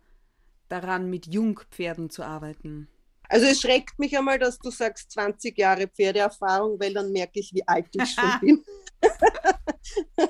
daran, 0.69 1.11
mit 1.11 1.27
Jungpferden 1.27 2.11
zu 2.11 2.23
arbeiten? 2.23 2.89
Also 3.31 3.47
es 3.47 3.61
schreckt 3.61 3.97
mich 3.97 4.19
einmal, 4.19 4.41
dass 4.41 4.59
du 4.59 4.71
sagst 4.73 5.13
20 5.13 5.57
Jahre 5.57 5.87
Pferdeerfahrung, 5.87 6.81
weil 6.81 6.93
dann 6.93 7.13
merke 7.13 7.39
ich, 7.39 7.55
wie 7.55 7.67
alt 7.67 7.87
ich 7.93 8.11
schon 8.11 8.25
bin. 8.41 8.65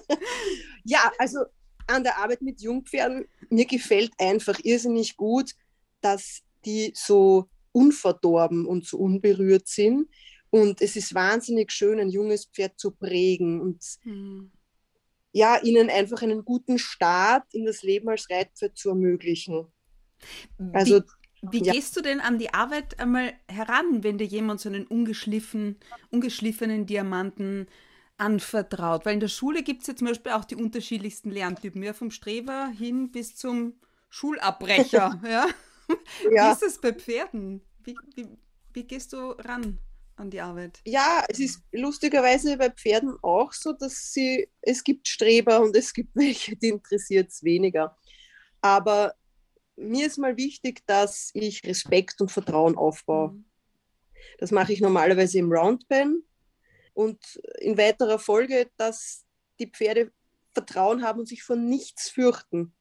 ja, 0.84 1.10
also 1.18 1.40
an 1.86 2.04
der 2.04 2.18
Arbeit 2.18 2.42
mit 2.42 2.60
Jungpferden, 2.60 3.26
mir 3.48 3.64
gefällt 3.64 4.12
einfach 4.18 4.58
irrsinnig 4.62 5.16
gut, 5.16 5.52
dass 6.02 6.42
die 6.66 6.92
so 6.94 7.48
unverdorben 7.72 8.66
und 8.66 8.86
so 8.86 8.98
unberührt 8.98 9.66
sind. 9.66 10.06
Und 10.50 10.82
es 10.82 10.94
ist 10.94 11.14
wahnsinnig 11.14 11.72
schön, 11.72 12.00
ein 12.00 12.10
junges 12.10 12.46
Pferd 12.46 12.78
zu 12.78 12.90
prägen 12.90 13.62
und 13.62 13.82
hm. 14.02 14.52
ja, 15.32 15.58
ihnen 15.62 15.88
einfach 15.88 16.20
einen 16.20 16.44
guten 16.44 16.78
Start 16.78 17.44
in 17.54 17.64
das 17.64 17.82
Leben 17.82 18.10
als 18.10 18.28
Reitpferd 18.28 18.76
zu 18.76 18.90
ermöglichen. 18.90 19.68
Also 20.74 21.00
Wie 21.00 21.19
wie 21.42 21.62
ja. 21.62 21.72
gehst 21.72 21.96
du 21.96 22.02
denn 22.02 22.20
an 22.20 22.38
die 22.38 22.52
Arbeit 22.52 22.98
einmal 23.00 23.32
heran, 23.48 24.04
wenn 24.04 24.18
dir 24.18 24.26
jemand 24.26 24.60
so 24.60 24.68
einen 24.68 24.86
ungeschliffen, 24.86 25.76
ungeschliffenen 26.10 26.86
Diamanten 26.86 27.66
anvertraut? 28.18 29.06
Weil 29.06 29.14
in 29.14 29.20
der 29.20 29.28
Schule 29.28 29.62
gibt 29.62 29.82
es 29.82 29.88
ja 29.88 29.96
zum 29.96 30.08
Beispiel 30.08 30.32
auch 30.32 30.44
die 30.44 30.56
unterschiedlichsten 30.56 31.30
Lerntypen, 31.30 31.82
ja, 31.82 31.92
vom 31.92 32.10
Streber 32.10 32.68
hin 32.68 33.10
bis 33.10 33.36
zum 33.36 33.74
Schulabbrecher. 34.10 35.20
ja? 35.24 35.46
ja. 36.32 36.48
Wie 36.48 36.52
ist 36.52 36.62
das 36.62 36.80
bei 36.80 36.92
Pferden? 36.92 37.62
Wie, 37.84 37.96
wie, 38.14 38.28
wie 38.72 38.84
gehst 38.84 39.12
du 39.12 39.30
ran? 39.32 39.78
an 40.20 40.30
die 40.30 40.40
Arbeit? 40.40 40.80
Ja, 40.84 41.24
es 41.28 41.40
ist 41.40 41.62
lustigerweise 41.72 42.56
bei 42.56 42.70
Pferden 42.70 43.16
auch 43.22 43.52
so, 43.52 43.72
dass 43.72 44.12
sie, 44.12 44.48
es 44.60 44.84
gibt 44.84 45.08
Streber 45.08 45.60
und 45.60 45.74
es 45.74 45.92
gibt 45.92 46.10
welche, 46.14 46.54
die 46.56 46.68
interessiert 46.68 47.30
es 47.30 47.42
weniger. 47.42 47.96
Aber 48.60 49.14
mir 49.80 50.06
ist 50.06 50.18
mal 50.18 50.36
wichtig, 50.36 50.82
dass 50.86 51.30
ich 51.34 51.64
Respekt 51.64 52.20
und 52.20 52.30
Vertrauen 52.30 52.76
aufbaue. 52.76 53.32
Mhm. 53.32 53.44
Das 54.38 54.50
mache 54.50 54.72
ich 54.72 54.80
normalerweise 54.80 55.38
im 55.38 55.52
Roundpen 55.52 56.24
und 56.94 57.18
in 57.58 57.78
weiterer 57.78 58.18
Folge, 58.18 58.70
dass 58.76 59.24
die 59.58 59.70
Pferde 59.70 60.12
Vertrauen 60.52 61.02
haben 61.02 61.20
und 61.20 61.28
sich 61.28 61.42
vor 61.42 61.56
nichts 61.56 62.10
fürchten. 62.10 62.74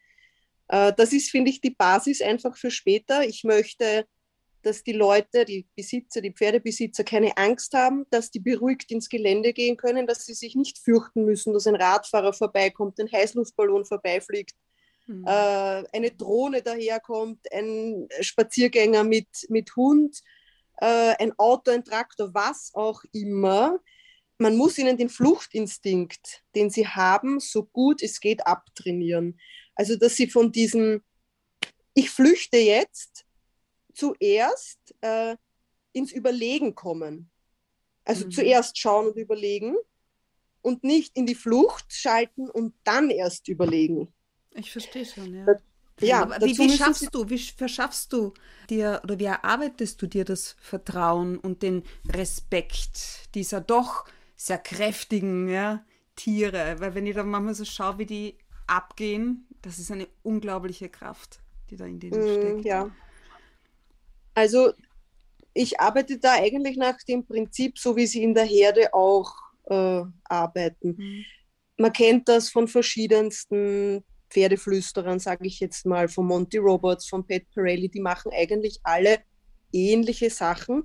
Äh, 0.67 0.93
das 0.97 1.13
ist, 1.13 1.29
finde 1.29 1.51
ich, 1.51 1.61
die 1.61 1.69
Basis 1.69 2.21
einfach 2.21 2.57
für 2.57 2.71
später. 2.71 3.23
Ich 3.23 3.43
möchte, 3.43 4.05
dass 4.63 4.83
die 4.83 4.93
Leute, 4.93 5.45
die 5.45 5.67
Besitzer, 5.75 6.21
die 6.21 6.33
Pferdebesitzer 6.33 7.03
keine 7.03 7.37
Angst 7.37 7.73
haben, 7.73 8.05
dass 8.09 8.31
die 8.31 8.39
beruhigt 8.39 8.91
ins 8.91 9.07
Gelände 9.07 9.53
gehen 9.53 9.77
können, 9.77 10.07
dass 10.07 10.25
sie 10.25 10.33
sich 10.33 10.55
nicht 10.55 10.79
fürchten 10.79 11.25
müssen, 11.25 11.53
dass 11.53 11.67
ein 11.67 11.75
Radfahrer 11.75 12.33
vorbeikommt, 12.33 12.99
ein 12.99 13.11
Heißluftballon 13.11 13.85
vorbeifliegt, 13.85 14.55
mhm. 15.09 15.25
äh, 15.25 15.83
eine 15.91 16.11
Drohne 16.11 16.61
daherkommt, 16.61 17.51
ein 17.51 18.07
Spaziergänger 18.21 19.03
mit, 19.03 19.27
mit 19.49 19.75
Hund, 19.75 20.21
äh, 20.77 21.15
ein 21.19 21.37
Auto, 21.37 21.71
ein 21.71 21.83
Traktor, 21.83 22.33
was 22.33 22.71
auch 22.73 23.03
immer. 23.11 23.79
Man 24.37 24.55
muss 24.55 24.77
ihnen 24.77 24.97
den 24.97 25.09
Fluchtinstinkt, 25.09 26.43
den 26.55 26.69
sie 26.69 26.87
haben, 26.87 27.39
so 27.39 27.63
gut 27.65 28.01
es 28.01 28.19
geht 28.19 28.45
abtrainieren. 28.47 29.39
Also, 29.75 29.95
dass 29.97 30.15
sie 30.15 30.29
von 30.29 30.51
diesem, 30.51 31.01
ich 31.93 32.09
flüchte 32.09 32.57
jetzt, 32.57 33.25
zuerst 33.93 34.79
äh, 35.01 35.35
ins 35.91 36.11
Überlegen 36.11 36.75
kommen. 36.75 37.29
Also 38.05 38.25
mhm. 38.25 38.31
zuerst 38.31 38.77
schauen 38.77 39.07
und 39.07 39.17
überlegen 39.17 39.75
und 40.61 40.83
nicht 40.83 41.17
in 41.17 41.25
die 41.25 41.35
Flucht 41.35 41.91
schalten 41.93 42.49
und 42.49 42.73
dann 42.83 43.09
erst 43.09 43.47
überlegen. 43.47 44.13
Ich 44.59 44.71
verstehe 44.71 45.05
schon, 45.05 45.33
ja. 45.33 45.45
Ja, 46.01 46.21
Aber 46.21 46.39
wie, 46.41 46.57
wie 46.57 46.69
schaffst 46.69 47.13
du, 47.13 47.29
wie 47.29 47.37
verschaffst 47.37 48.13
du 48.13 48.33
dir 48.69 49.01
oder 49.03 49.19
wie 49.19 49.25
erarbeitest 49.25 50.01
du 50.01 50.07
dir 50.07 50.23
das 50.23 50.55
Vertrauen 50.61 51.37
und 51.37 51.61
den 51.61 51.83
Respekt 52.07 53.29
dieser 53.35 53.59
doch 53.61 54.05
sehr 54.35 54.59
kräftigen 54.59 55.49
ja, 55.49 55.83
Tiere? 56.15 56.79
Weil 56.79 56.95
wenn 56.95 57.05
ich 57.05 57.15
da 57.15 57.23
manchmal 57.23 57.53
so 57.53 57.65
schaue, 57.65 57.97
wie 57.97 58.05
die 58.05 58.37
abgehen, 58.67 59.45
das 59.61 59.79
ist 59.79 59.91
eine 59.91 60.07
unglaubliche 60.23 60.89
Kraft, 60.89 61.39
die 61.69 61.75
da 61.75 61.85
in 61.85 61.99
denen 61.99 62.21
mm, 62.21 62.39
steckt. 62.39 62.65
Ja. 62.65 62.89
Also 64.35 64.71
ich 65.53 65.79
arbeite 65.79 66.17
da 66.17 66.33
eigentlich 66.33 66.77
nach 66.77 66.97
dem 67.07 67.25
Prinzip, 67.25 67.77
so 67.77 67.95
wie 67.95 68.07
sie 68.07 68.23
in 68.23 68.33
der 68.33 68.45
Herde 68.45 68.93
auch 68.93 69.33
äh, 69.65 70.03
arbeiten. 70.23 70.95
Mhm. 70.97 71.25
Man 71.77 71.93
kennt 71.93 72.29
das 72.29 72.49
von 72.49 72.67
verschiedensten 72.67 74.03
Pferdeflüsterern, 74.29 75.19
sage 75.19 75.47
ich 75.47 75.59
jetzt 75.59 75.85
mal, 75.85 76.07
von 76.07 76.27
Monty 76.27 76.57
Roberts, 76.57 77.07
von 77.07 77.25
Pat 77.25 77.43
Pirelli, 77.53 77.89
die 77.89 78.01
machen 78.01 78.31
eigentlich 78.33 78.79
alle 78.83 79.19
ähnliche 79.71 80.29
Sachen. 80.29 80.83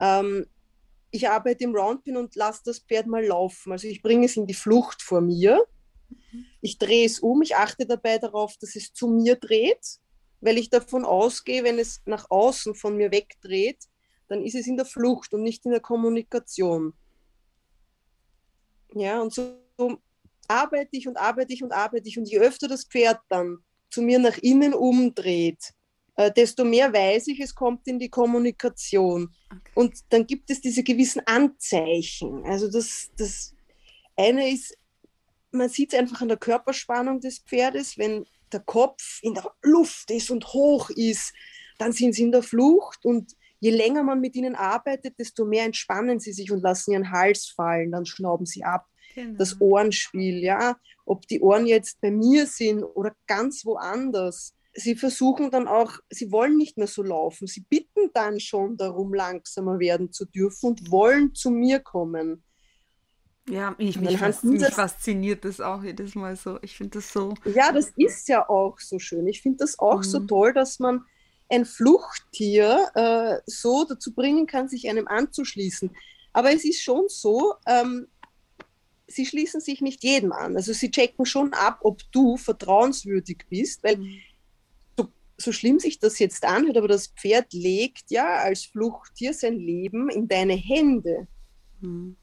Ähm, 0.00 0.46
ich 1.10 1.28
arbeite 1.28 1.64
im 1.64 1.74
Roundpin 1.74 2.16
und 2.16 2.34
lasse 2.34 2.62
das 2.64 2.80
Pferd 2.80 3.06
mal 3.06 3.24
laufen. 3.24 3.72
Also 3.72 3.88
ich 3.88 4.02
bringe 4.02 4.26
es 4.26 4.36
in 4.36 4.46
die 4.46 4.54
Flucht 4.54 5.02
vor 5.02 5.20
mir. 5.20 5.64
Ich 6.60 6.78
drehe 6.78 7.06
es 7.06 7.20
um. 7.20 7.42
Ich 7.42 7.56
achte 7.56 7.86
dabei 7.86 8.18
darauf, 8.18 8.56
dass 8.58 8.76
es 8.76 8.92
zu 8.92 9.08
mir 9.08 9.36
dreht, 9.36 9.98
weil 10.40 10.58
ich 10.58 10.70
davon 10.70 11.04
ausgehe, 11.04 11.64
wenn 11.64 11.78
es 11.78 12.02
nach 12.04 12.30
außen 12.30 12.74
von 12.74 12.96
mir 12.96 13.10
wegdreht, 13.10 13.84
dann 14.28 14.42
ist 14.42 14.54
es 14.54 14.66
in 14.66 14.76
der 14.76 14.86
Flucht 14.86 15.32
und 15.32 15.42
nicht 15.42 15.64
in 15.64 15.70
der 15.70 15.80
Kommunikation. 15.80 16.92
Ja, 18.94 19.20
und 19.20 19.32
so 19.32 19.58
arbeite 20.48 20.90
ich 20.92 21.08
und 21.08 21.16
arbeite 21.16 21.52
ich 21.52 21.62
und 21.62 21.72
arbeite 21.72 22.08
ich. 22.08 22.18
Und 22.18 22.28
je 22.28 22.38
öfter 22.38 22.68
das 22.68 22.84
Pferd 22.84 23.18
dann 23.28 23.58
zu 23.90 24.02
mir 24.02 24.18
nach 24.18 24.38
innen 24.38 24.74
umdreht, 24.74 25.72
äh, 26.16 26.32
desto 26.32 26.64
mehr 26.64 26.92
weiß 26.92 27.28
ich, 27.28 27.40
es 27.40 27.54
kommt 27.54 27.86
in 27.86 27.98
die 27.98 28.08
Kommunikation. 28.08 29.34
Okay. 29.50 29.70
Und 29.74 29.94
dann 30.10 30.26
gibt 30.26 30.50
es 30.50 30.60
diese 30.60 30.82
gewissen 30.82 31.22
Anzeichen. 31.26 32.44
Also 32.44 32.70
das, 32.70 33.10
das 33.16 33.54
eine 34.16 34.50
ist, 34.50 34.76
man 35.50 35.68
sieht 35.68 35.92
es 35.92 35.98
einfach 35.98 36.22
an 36.22 36.28
der 36.28 36.36
Körperspannung 36.38 37.20
des 37.20 37.38
Pferdes, 37.40 37.98
wenn 37.98 38.24
der 38.52 38.60
Kopf 38.60 39.20
in 39.22 39.34
der 39.34 39.50
Luft 39.62 40.10
ist 40.10 40.30
und 40.30 40.52
hoch 40.52 40.90
ist, 40.90 41.32
dann 41.78 41.92
sind 41.92 42.14
sie 42.14 42.22
in 42.22 42.32
der 42.32 42.42
Flucht 42.42 43.04
und 43.04 43.32
je 43.60 43.70
länger 43.70 44.02
man 44.02 44.20
mit 44.20 44.36
ihnen 44.36 44.54
arbeitet, 44.54 45.18
desto 45.18 45.44
mehr 45.44 45.64
entspannen 45.64 46.20
sie 46.20 46.32
sich 46.32 46.50
und 46.50 46.62
lassen 46.62 46.92
ihren 46.92 47.10
Hals 47.10 47.46
fallen, 47.48 47.90
dann 47.90 48.06
schnauben 48.06 48.46
sie 48.46 48.64
ab. 48.64 48.86
Genau. 49.16 49.38
Das 49.38 49.58
Ohrenspiel, 49.62 50.44
ja, 50.44 50.76
ob 51.06 51.26
die 51.26 51.40
Ohren 51.40 51.66
jetzt 51.66 52.02
bei 52.02 52.10
mir 52.10 52.46
sind 52.46 52.84
oder 52.84 53.16
ganz 53.26 53.64
woanders. 53.64 54.54
Sie 54.74 54.94
versuchen 54.94 55.50
dann 55.50 55.66
auch, 55.66 55.94
sie 56.10 56.30
wollen 56.30 56.58
nicht 56.58 56.76
mehr 56.76 56.86
so 56.86 57.02
laufen. 57.02 57.46
Sie 57.46 57.62
bitten 57.62 58.10
dann 58.12 58.38
schon 58.40 58.76
darum, 58.76 59.14
langsamer 59.14 59.78
werden 59.78 60.12
zu 60.12 60.26
dürfen 60.26 60.66
und 60.66 60.90
wollen 60.90 61.34
zu 61.34 61.50
mir 61.50 61.80
kommen. 61.80 62.44
Ja, 63.48 63.74
ich, 63.78 63.98
mich, 63.98 64.18
fas 64.18 64.42
mich 64.42 64.60
das, 64.60 64.74
fasziniert 64.74 65.46
das 65.46 65.62
auch 65.62 65.82
jedes 65.82 66.14
Mal 66.14 66.36
so. 66.36 66.58
Ich 66.60 66.76
finde 66.76 66.98
das 66.98 67.10
so. 67.10 67.32
Ja, 67.46 67.72
das 67.72 67.92
ist 67.96 68.28
ja 68.28 68.46
auch 68.46 68.78
so 68.80 68.98
schön. 68.98 69.26
Ich 69.28 69.40
finde 69.40 69.58
das 69.58 69.78
auch 69.78 69.98
mhm. 69.98 70.02
so 70.02 70.20
toll, 70.20 70.52
dass 70.52 70.78
man 70.78 71.06
ein 71.48 71.64
Fluchttier 71.64 72.90
äh, 72.94 73.40
so 73.46 73.86
dazu 73.88 74.12
bringen 74.12 74.46
kann, 74.46 74.68
sich 74.68 74.90
einem 74.90 75.08
anzuschließen. 75.08 75.90
Aber 76.34 76.52
es 76.52 76.66
ist 76.66 76.82
schon 76.82 77.04
so, 77.08 77.54
ähm, 77.66 78.08
sie 79.06 79.26
schließen 79.26 79.60
sich 79.60 79.80
nicht 79.80 80.02
jedem 80.02 80.32
an. 80.32 80.56
Also 80.56 80.72
sie 80.72 80.90
checken 80.90 81.26
schon 81.26 81.52
ab, 81.52 81.78
ob 81.82 82.00
du 82.12 82.36
vertrauenswürdig 82.36 83.44
bist, 83.48 83.82
weil 83.82 83.98
mhm. 83.98 84.18
so, 84.96 85.08
so 85.36 85.52
schlimm 85.52 85.78
sich 85.78 85.98
das 85.98 86.18
jetzt 86.18 86.44
anhört, 86.44 86.76
aber 86.76 86.88
das 86.88 87.08
Pferd 87.08 87.52
legt 87.52 88.10
ja 88.10 88.36
als 88.36 88.64
Fluchttier 88.64 89.32
sein 89.32 89.58
Leben 89.58 90.08
in 90.10 90.28
deine 90.28 90.54
Hände. 90.54 91.28
Mhm. 91.80 92.16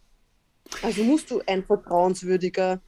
Also 0.82 1.04
musst 1.04 1.30
du 1.32 1.42
ein 1.46 1.64
vertrauenswürdiger 1.64 2.82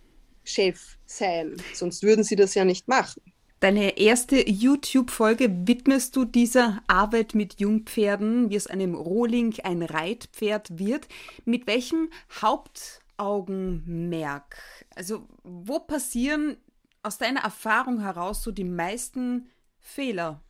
Chef 0.44 0.98
sein, 1.06 1.56
sonst 1.74 2.04
würden 2.04 2.24
sie 2.24 2.36
das 2.36 2.54
ja 2.56 2.66
nicht 2.66 2.88
machen. 2.88 3.22
Deine 3.62 3.98
erste 3.98 4.48
YouTube-Folge 4.48 5.50
widmest 5.66 6.16
du 6.16 6.26
dieser 6.26 6.84
Arbeit 6.88 7.34
mit 7.34 7.60
Jungpferden, 7.60 8.50
wie 8.50 8.56
es 8.56 8.68
einem 8.68 8.94
Rohling 8.94 9.56
ein 9.64 9.82
Reitpferd 9.82 10.78
wird. 10.78 11.08
Mit 11.46 11.66
welchem 11.66 12.10
Hauptaugenmerk? 13.20 14.58
Also, 14.96 15.28
wo 15.44 15.80
passieren 15.80 16.58
aus 17.04 17.18
deiner 17.18 17.42
Erfahrung 17.42 18.02
heraus 18.02 18.44
so 18.44 18.52
die 18.52 18.64
meisten 18.64 19.50
Fehler? 19.80 20.42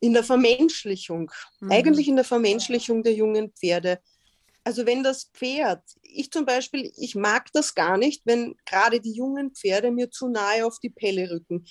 In 0.00 0.14
der 0.14 0.24
Vermenschlichung. 0.24 1.30
Mhm. 1.60 1.72
Eigentlich 1.72 2.08
in 2.08 2.16
der 2.16 2.24
Vermenschlichung 2.24 3.02
der 3.02 3.12
jungen 3.12 3.52
Pferde. 3.52 4.00
Also 4.62 4.84
wenn 4.86 5.02
das 5.02 5.24
Pferd, 5.32 5.82
ich 6.02 6.30
zum 6.30 6.44
Beispiel, 6.44 6.92
ich 6.96 7.14
mag 7.14 7.50
das 7.52 7.74
gar 7.74 7.96
nicht, 7.96 8.22
wenn 8.26 8.54
gerade 8.66 9.00
die 9.00 9.12
jungen 9.12 9.52
Pferde 9.52 9.90
mir 9.90 10.10
zu 10.10 10.28
nahe 10.28 10.66
auf 10.66 10.78
die 10.78 10.90
Pelle 10.90 11.30
rücken. 11.30 11.64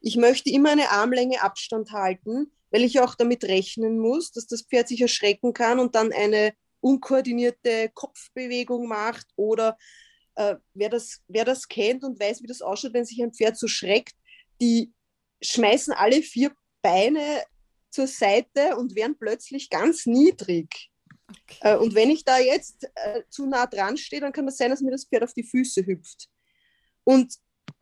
Ich 0.00 0.16
möchte 0.16 0.50
immer 0.50 0.70
eine 0.70 0.90
Armlänge 0.90 1.42
Abstand 1.42 1.90
halten, 1.90 2.52
weil 2.70 2.82
ich 2.82 3.00
auch 3.00 3.16
damit 3.16 3.44
rechnen 3.44 3.98
muss, 3.98 4.30
dass 4.32 4.46
das 4.46 4.62
Pferd 4.62 4.88
sich 4.88 5.00
erschrecken 5.00 5.54
kann 5.54 5.80
und 5.80 5.96
dann 5.96 6.12
eine 6.12 6.54
unkoordinierte 6.86 7.90
Kopfbewegung 7.94 8.86
macht 8.86 9.26
oder 9.34 9.76
äh, 10.36 10.54
wer, 10.74 10.88
das, 10.88 11.22
wer 11.26 11.44
das 11.44 11.66
kennt 11.66 12.04
und 12.04 12.20
weiß, 12.20 12.42
wie 12.42 12.46
das 12.46 12.62
ausschaut, 12.62 12.92
wenn 12.92 13.04
sich 13.04 13.20
ein 13.20 13.32
Pferd 13.32 13.58
so 13.58 13.66
schreckt, 13.66 14.14
die 14.60 14.92
schmeißen 15.42 15.92
alle 15.92 16.22
vier 16.22 16.52
Beine 16.82 17.42
zur 17.90 18.06
Seite 18.06 18.76
und 18.76 18.94
werden 18.94 19.16
plötzlich 19.18 19.68
ganz 19.68 20.06
niedrig. 20.06 20.90
Okay. 21.28 21.58
Äh, 21.62 21.76
und 21.76 21.94
wenn 21.96 22.10
ich 22.10 22.24
da 22.24 22.38
jetzt 22.38 22.88
äh, 22.94 23.22
zu 23.30 23.46
nah 23.46 23.66
dran 23.66 23.96
stehe, 23.96 24.20
dann 24.20 24.32
kann 24.32 24.46
das 24.46 24.56
sein, 24.56 24.70
dass 24.70 24.80
mir 24.80 24.92
das 24.92 25.06
Pferd 25.06 25.24
auf 25.24 25.34
die 25.34 25.42
Füße 25.42 25.84
hüpft. 25.84 26.28
Und 27.02 27.34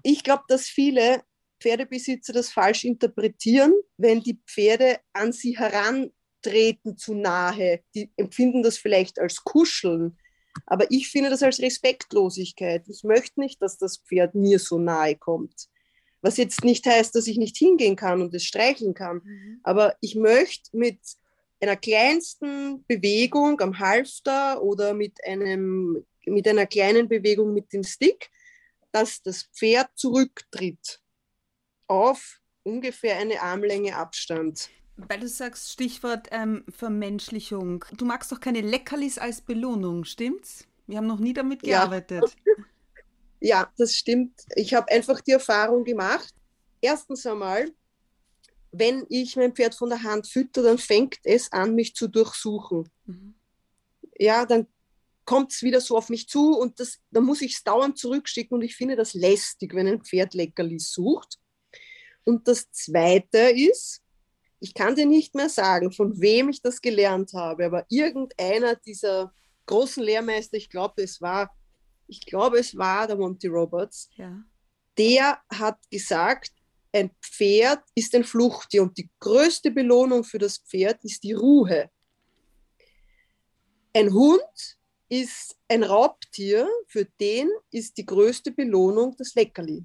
ich 0.02 0.25
glaube, 0.25 0.44
dass 0.49 0.66
viele 0.66 1.23
Pferdebesitzer 1.61 2.32
das 2.32 2.50
falsch 2.50 2.84
interpretieren, 2.84 3.75
wenn 3.99 4.20
die 4.20 4.40
Pferde 4.46 5.00
an 5.12 5.32
sie 5.32 5.58
herantreten 6.44 6.96
zu 6.96 7.14
nahe. 7.14 7.80
Die 7.94 8.10
empfinden 8.16 8.62
das 8.62 8.78
vielleicht 8.78 9.18
als 9.18 9.42
Kuscheln. 9.44 10.16
Aber 10.66 10.90
ich 10.90 11.08
finde 11.08 11.30
das 11.30 11.42
als 11.42 11.60
Respektlosigkeit. 11.60 12.88
Ich 12.88 13.02
möchte 13.02 13.40
nicht, 13.40 13.60
dass 13.60 13.76
das 13.76 13.98
Pferd 13.98 14.34
mir 14.34 14.58
so 14.58 14.78
nahe 14.78 15.16
kommt. 15.16 15.68
Was 16.22 16.36
jetzt 16.36 16.64
nicht 16.64 16.86
heißt, 16.86 17.14
dass 17.14 17.26
ich 17.26 17.36
nicht 17.36 17.56
hingehen 17.56 17.96
kann 17.96 18.22
und 18.22 18.32
es 18.34 18.44
streicheln 18.44 18.94
kann. 18.94 19.20
Mhm. 19.24 19.60
Aber 19.62 19.96
ich 20.00 20.14
möchte 20.14 20.76
mit 20.76 20.98
einer 21.60 21.76
kleinsten 21.76 22.84
Bewegung 22.86 23.60
am 23.60 23.78
Halfter 23.78 24.62
oder 24.62 24.94
mit, 24.94 25.24
einem, 25.24 26.04
mit 26.24 26.46
einer 26.46 26.66
kleinen 26.66 27.08
Bewegung 27.08 27.52
mit 27.52 27.72
dem 27.72 27.82
Stick, 27.82 28.30
dass 28.92 29.22
das 29.22 29.42
Pferd 29.54 29.88
zurücktritt 29.96 31.00
auf 31.88 32.40
ungefähr 32.62 33.18
eine 33.18 33.42
Armlänge 33.42 33.96
Abstand. 33.96 34.70
Weil 34.96 35.20
du 35.20 35.28
sagst, 35.28 35.72
Stichwort 35.72 36.28
ähm, 36.30 36.64
Vermenschlichung. 36.68 37.84
Du 37.96 38.04
magst 38.04 38.30
doch 38.30 38.40
keine 38.40 38.60
Leckerlis 38.60 39.18
als 39.18 39.40
Belohnung, 39.40 40.04
stimmt's? 40.04 40.66
Wir 40.86 40.98
haben 40.98 41.06
noch 41.06 41.18
nie 41.18 41.32
damit 41.32 41.62
gearbeitet. 41.62 42.36
Ja, 42.44 42.52
ja 43.40 43.72
das 43.76 43.94
stimmt. 43.94 44.44
Ich 44.54 44.74
habe 44.74 44.90
einfach 44.92 45.20
die 45.20 45.32
Erfahrung 45.32 45.84
gemacht. 45.84 46.32
Erstens 46.80 47.26
einmal, 47.26 47.72
wenn 48.70 49.04
ich 49.08 49.36
mein 49.36 49.54
Pferd 49.54 49.74
von 49.74 49.88
der 49.88 50.02
Hand 50.02 50.28
fütter, 50.28 50.62
dann 50.62 50.78
fängt 50.78 51.18
es 51.24 51.50
an, 51.52 51.74
mich 51.74 51.94
zu 51.94 52.08
durchsuchen. 52.08 52.88
Mhm. 53.06 53.34
Ja, 54.18 54.46
dann 54.46 54.66
kommt 55.24 55.52
es 55.52 55.62
wieder 55.62 55.80
so 55.80 55.96
auf 55.96 56.08
mich 56.08 56.28
zu 56.28 56.56
und 56.56 56.78
das, 56.78 57.00
dann 57.10 57.24
muss 57.24 57.40
ich 57.40 57.54
es 57.54 57.64
dauernd 57.64 57.98
zurückschicken 57.98 58.54
und 58.56 58.62
ich 58.62 58.76
finde 58.76 58.94
das 58.94 59.14
lästig, 59.14 59.74
wenn 59.74 59.88
ein 59.88 60.04
Pferd 60.04 60.34
Leckerli 60.34 60.78
sucht. 60.78 61.38
Und 62.24 62.46
das 62.46 62.70
Zweite 62.70 63.38
ist, 63.38 64.03
ich 64.64 64.73
kann 64.73 64.94
dir 64.94 65.04
nicht 65.04 65.35
mehr 65.35 65.50
sagen, 65.50 65.92
von 65.92 66.18
wem 66.23 66.49
ich 66.49 66.62
das 66.62 66.80
gelernt 66.80 67.35
habe, 67.35 67.66
aber 67.66 67.85
irgendeiner 67.90 68.76
dieser 68.76 69.30
großen 69.66 70.02
Lehrmeister, 70.02 70.56
ich 70.56 70.71
glaube, 70.71 71.02
es 71.02 71.21
war, 71.21 71.54
ich 72.06 72.25
glaube, 72.25 72.59
es 72.59 72.75
war 72.75 73.06
der 73.06 73.16
Monty 73.16 73.47
Roberts, 73.49 74.09
ja. 74.16 74.42
der 74.97 75.38
hat 75.52 75.78
gesagt, 75.90 76.50
ein 76.94 77.11
Pferd 77.21 77.83
ist 77.94 78.14
ein 78.14 78.25
Fluchttier 78.25 78.85
und 78.85 78.97
die 78.97 79.11
größte 79.21 79.71
Belohnung 79.71 80.25
für 80.25 80.38
das 80.38 80.56
Pferd 80.56 81.04
ist 81.04 81.23
die 81.25 81.35
Ruhe. 81.35 81.90
Ein 83.92 84.14
Hund 84.14 84.78
ist 85.11 85.59
ein 85.68 85.83
Raubtier, 85.83 86.66
für 86.87 87.04
den 87.21 87.50
ist 87.71 87.99
die 87.99 88.06
größte 88.06 88.50
Belohnung 88.50 89.14
das 89.18 89.35
Leckerli. 89.35 89.85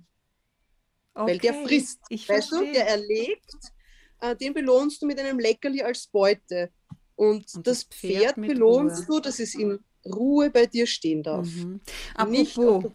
Okay, 1.14 1.32
weil 1.32 1.38
der 1.40 1.54
frisst. 1.66 2.00
Ich 2.08 2.30
weißt 2.30 2.48
verstehe. 2.48 2.68
du, 2.68 2.74
der 2.74 2.88
erlegt, 2.88 3.74
äh, 4.22 4.36
den 4.36 4.54
belohnst 4.54 5.02
du 5.02 5.06
mit 5.08 5.20
einem 5.20 5.40
Leckerli 5.40 5.82
als 5.84 6.08
Beute. 6.08 6.72
Und, 7.16 7.54
Und 7.54 7.68
das, 7.68 7.82
das 7.82 7.84
Pferd 7.86 8.36
Pferd, 8.36 8.46
belohnst 8.46 9.08
Ruhe. 9.10 9.18
du, 9.18 9.20
dass 9.20 9.40
es 9.40 9.56
in 9.56 9.80
Ruhe 10.06 10.50
bei 10.50 10.66
dir 10.66 10.88
stehen 10.88 11.24
darf. 11.24 11.48
Mhm. 11.48 11.82
Apropos, 12.16 12.86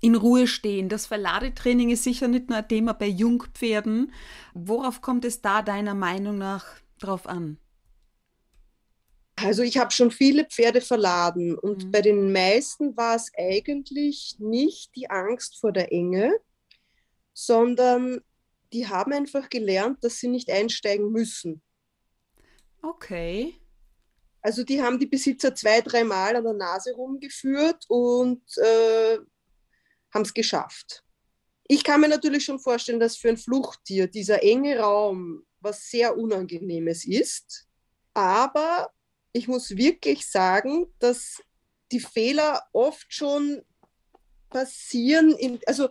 in 0.00 0.14
Ruhe 0.16 0.46
stehen. 0.46 0.88
Das 0.88 1.06
Verladetraining 1.06 1.90
ist 1.90 2.04
sicher 2.04 2.28
nicht 2.28 2.48
nur 2.48 2.58
ein 2.58 2.68
Thema 2.68 2.92
bei 2.92 3.06
Jungpferden. 3.06 4.12
Worauf 4.52 5.00
kommt 5.00 5.24
es 5.24 5.40
da 5.40 5.62
deiner 5.62 5.94
Meinung 5.94 6.38
nach 6.38 6.66
drauf 6.98 7.26
an? 7.26 7.58
Also 9.36 9.62
ich 9.62 9.78
habe 9.78 9.90
schon 9.90 10.10
viele 10.10 10.44
Pferde 10.44 10.80
verladen 10.80 11.58
und 11.58 11.86
Mhm. 11.86 11.90
bei 11.90 12.00
den 12.02 12.32
meisten 12.32 12.96
war 12.96 13.16
es 13.16 13.30
eigentlich 13.36 14.36
nicht 14.38 14.94
die 14.94 15.10
Angst 15.10 15.58
vor 15.58 15.72
der 15.72 15.90
Enge, 15.92 16.32
sondern 17.32 18.20
die 18.72 18.88
haben 18.88 19.12
einfach 19.12 19.48
gelernt, 19.48 20.02
dass 20.02 20.18
sie 20.18 20.28
nicht 20.28 20.50
einsteigen 20.50 21.10
müssen. 21.10 21.62
Okay. 22.82 23.54
Also 24.40 24.64
die 24.64 24.82
haben 24.82 24.98
die 24.98 25.06
Besitzer 25.06 25.54
zwei, 25.54 25.80
dreimal 25.80 26.34
an 26.34 26.44
der 26.44 26.54
Nase 26.54 26.92
rumgeführt 26.92 27.84
und 27.88 28.42
äh, 28.58 29.18
haben 30.12 30.22
es 30.22 30.34
geschafft. 30.34 31.04
Ich 31.68 31.84
kann 31.84 32.00
mir 32.00 32.08
natürlich 32.08 32.44
schon 32.44 32.58
vorstellen, 32.58 32.98
dass 33.00 33.16
für 33.16 33.28
ein 33.28 33.36
Fluchttier 33.36 34.08
dieser 34.08 34.42
enge 34.42 34.78
Raum 34.78 35.46
was 35.60 35.88
sehr 35.88 36.18
Unangenehmes 36.18 37.06
ist. 37.06 37.68
Aber 38.14 38.90
ich 39.32 39.48
muss 39.48 39.70
wirklich 39.76 40.26
sagen, 40.26 40.92
dass 40.98 41.40
die 41.92 42.00
Fehler 42.00 42.62
oft 42.72 43.06
schon 43.08 43.62
passieren. 44.50 45.30
In, 45.36 45.60
also 45.66 45.88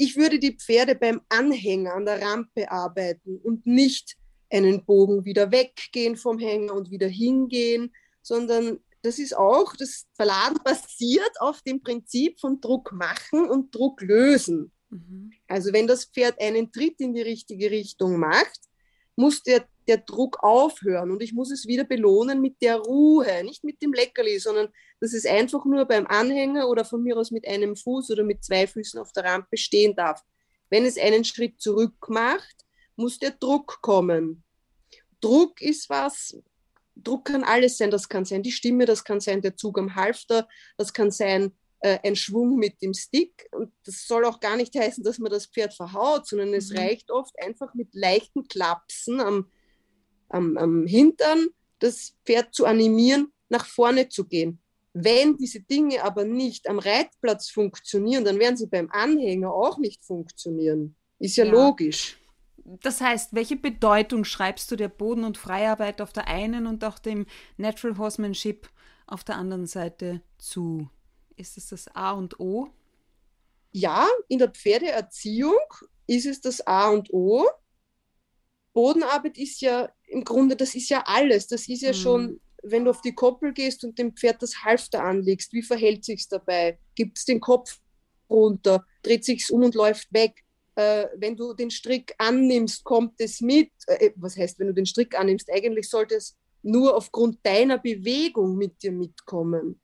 ich 0.00 0.16
würde 0.16 0.38
die 0.38 0.56
Pferde 0.56 0.94
beim 0.94 1.20
Anhänger 1.28 1.92
an 1.92 2.06
der 2.06 2.22
Rampe 2.22 2.70
arbeiten 2.70 3.36
und 3.42 3.66
nicht 3.66 4.16
einen 4.48 4.84
Bogen 4.86 5.26
wieder 5.26 5.52
weggehen 5.52 6.16
vom 6.16 6.38
Hänger 6.38 6.72
und 6.72 6.90
wieder 6.90 7.06
hingehen, 7.06 7.92
sondern 8.22 8.80
das 9.02 9.18
ist 9.18 9.36
auch, 9.36 9.76
das 9.76 10.06
Verladen 10.14 10.58
basiert 10.64 11.32
auf 11.40 11.60
dem 11.60 11.82
Prinzip 11.82 12.40
von 12.40 12.62
Druck 12.62 12.92
machen 12.92 13.48
und 13.50 13.74
Druck 13.74 14.00
lösen. 14.00 14.72
Mhm. 14.88 15.32
Also 15.46 15.70
wenn 15.74 15.86
das 15.86 16.06
Pferd 16.06 16.40
einen 16.40 16.72
Tritt 16.72 16.98
in 17.00 17.12
die 17.12 17.22
richtige 17.22 17.70
Richtung 17.70 18.18
macht, 18.18 18.60
muss 19.16 19.42
der, 19.42 19.66
der 19.90 19.98
Druck 19.98 20.42
aufhören 20.42 21.10
und 21.10 21.22
ich 21.22 21.34
muss 21.34 21.50
es 21.50 21.66
wieder 21.66 21.84
belohnen 21.84 22.40
mit 22.40 22.62
der 22.62 22.76
Ruhe, 22.76 23.44
nicht 23.44 23.64
mit 23.64 23.82
dem 23.82 23.92
Leckerli, 23.92 24.38
sondern 24.38 24.68
dass 25.00 25.12
es 25.12 25.26
einfach 25.26 25.64
nur 25.64 25.84
beim 25.84 26.06
Anhänger 26.06 26.68
oder 26.68 26.84
von 26.84 27.02
mir 27.02 27.16
aus 27.16 27.30
mit 27.30 27.46
einem 27.46 27.76
Fuß 27.76 28.10
oder 28.12 28.24
mit 28.24 28.44
zwei 28.44 28.66
Füßen 28.66 29.00
auf 29.00 29.12
der 29.12 29.24
Rampe 29.24 29.56
stehen 29.56 29.94
darf. 29.94 30.22
Wenn 30.70 30.84
es 30.84 30.96
einen 30.96 31.24
Schritt 31.24 31.60
zurück 31.60 32.08
macht, 32.08 32.64
muss 32.96 33.18
der 33.18 33.32
Druck 33.32 33.78
kommen. 33.82 34.44
Druck 35.20 35.60
ist 35.60 35.90
was, 35.90 36.36
Druck 36.94 37.26
kann 37.26 37.44
alles 37.44 37.78
sein. 37.78 37.90
Das 37.90 38.08
kann 38.08 38.24
sein 38.24 38.42
die 38.42 38.52
Stimme, 38.52 38.86
das 38.86 39.04
kann 39.04 39.20
sein 39.20 39.42
der 39.42 39.56
Zug 39.56 39.78
am 39.78 39.94
Halfter, 39.94 40.48
das 40.76 40.92
kann 40.92 41.10
sein 41.10 41.52
äh, 41.80 41.98
ein 42.02 42.16
Schwung 42.16 42.56
mit 42.56 42.82
dem 42.82 42.94
Stick. 42.94 43.48
Und 43.52 43.72
das 43.84 44.06
soll 44.06 44.24
auch 44.24 44.40
gar 44.40 44.56
nicht 44.56 44.74
heißen, 44.74 45.02
dass 45.02 45.18
man 45.18 45.30
das 45.30 45.46
Pferd 45.46 45.74
verhaut, 45.74 46.26
sondern 46.26 46.54
es 46.54 46.70
Mhm. 46.70 46.78
reicht 46.78 47.10
oft 47.10 47.34
einfach 47.42 47.74
mit 47.74 47.94
leichten 47.94 48.46
Klapsen 48.48 49.20
am, 49.20 49.50
am, 50.30 50.56
am 50.56 50.86
Hintern, 50.86 51.48
das 51.78 52.14
Pferd 52.24 52.54
zu 52.54 52.66
animieren, 52.66 53.32
nach 53.48 53.66
vorne 53.66 54.08
zu 54.08 54.24
gehen. 54.26 54.60
Wenn 54.92 55.36
diese 55.36 55.60
Dinge 55.60 56.02
aber 56.02 56.24
nicht 56.24 56.68
am 56.68 56.78
Reitplatz 56.78 57.48
funktionieren, 57.48 58.24
dann 58.24 58.38
werden 58.38 58.56
sie 58.56 58.66
beim 58.66 58.90
Anhänger 58.90 59.52
auch 59.52 59.78
nicht 59.78 60.04
funktionieren. 60.04 60.96
Ist 61.18 61.36
ja, 61.36 61.44
Ja. 61.44 61.52
logisch. 61.52 62.16
Das 62.82 63.00
heißt, 63.00 63.34
welche 63.34 63.56
Bedeutung 63.56 64.24
schreibst 64.24 64.70
du 64.70 64.76
der 64.76 64.88
Boden- 64.88 65.24
und 65.24 65.38
Freiarbeit 65.38 66.00
auf 66.00 66.12
der 66.12 66.28
einen 66.28 66.66
und 66.66 66.84
auch 66.84 66.98
dem 66.98 67.26
Natural 67.56 67.98
Horsemanship 67.98 68.68
auf 69.06 69.24
der 69.24 69.36
anderen 69.36 69.66
Seite 69.66 70.22
zu? 70.38 70.88
Ist 71.36 71.56
es 71.56 71.68
das 71.68 71.88
A 71.94 72.12
und 72.12 72.38
O? 72.38 72.68
Ja, 73.72 74.06
in 74.28 74.38
der 74.38 74.50
Pferdeerziehung 74.50 75.56
ist 76.06 76.26
es 76.26 76.40
das 76.40 76.66
A 76.66 76.90
und 76.90 77.12
O. 77.12 77.46
Bodenarbeit 78.72 79.38
ist 79.38 79.60
ja 79.60 79.90
im 80.08 80.24
Grunde, 80.24 80.56
das 80.56 80.74
ist 80.74 80.88
ja 80.90 81.02
alles. 81.06 81.46
Das 81.46 81.68
ist 81.68 81.82
ja 81.82 81.90
Mhm. 81.90 81.94
schon, 81.94 82.40
wenn 82.62 82.84
du 82.84 82.90
auf 82.90 83.00
die 83.00 83.14
Koppel 83.14 83.52
gehst 83.52 83.84
und 83.84 83.98
dem 83.98 84.14
Pferd 84.16 84.42
das 84.42 84.64
Halfter 84.64 85.02
anlegst, 85.02 85.52
wie 85.52 85.62
verhält 85.62 86.04
sich's 86.04 86.28
dabei? 86.28 86.78
Gibt 86.94 87.18
es 87.18 87.24
den 87.24 87.40
Kopf 87.40 87.78
runter? 88.28 88.84
Dreht 89.02 89.24
sich's 89.24 89.50
um 89.50 89.62
und 89.62 89.74
läuft 89.74 90.12
weg? 90.12 90.44
Äh, 90.76 91.06
wenn 91.16 91.36
du 91.36 91.52
den 91.54 91.70
Strick 91.70 92.14
annimmst, 92.18 92.84
kommt 92.84 93.14
es 93.20 93.40
mit. 93.40 93.70
Äh, 93.86 94.10
was 94.16 94.36
heißt, 94.36 94.58
wenn 94.58 94.68
du 94.68 94.74
den 94.74 94.86
Strick 94.86 95.18
annimmst? 95.18 95.50
Eigentlich 95.50 95.88
sollte 95.88 96.14
es 96.16 96.36
nur 96.62 96.96
aufgrund 96.96 97.38
deiner 97.44 97.78
Bewegung 97.78 98.56
mit 98.56 98.82
dir 98.82 98.92
mitkommen. 98.92 99.80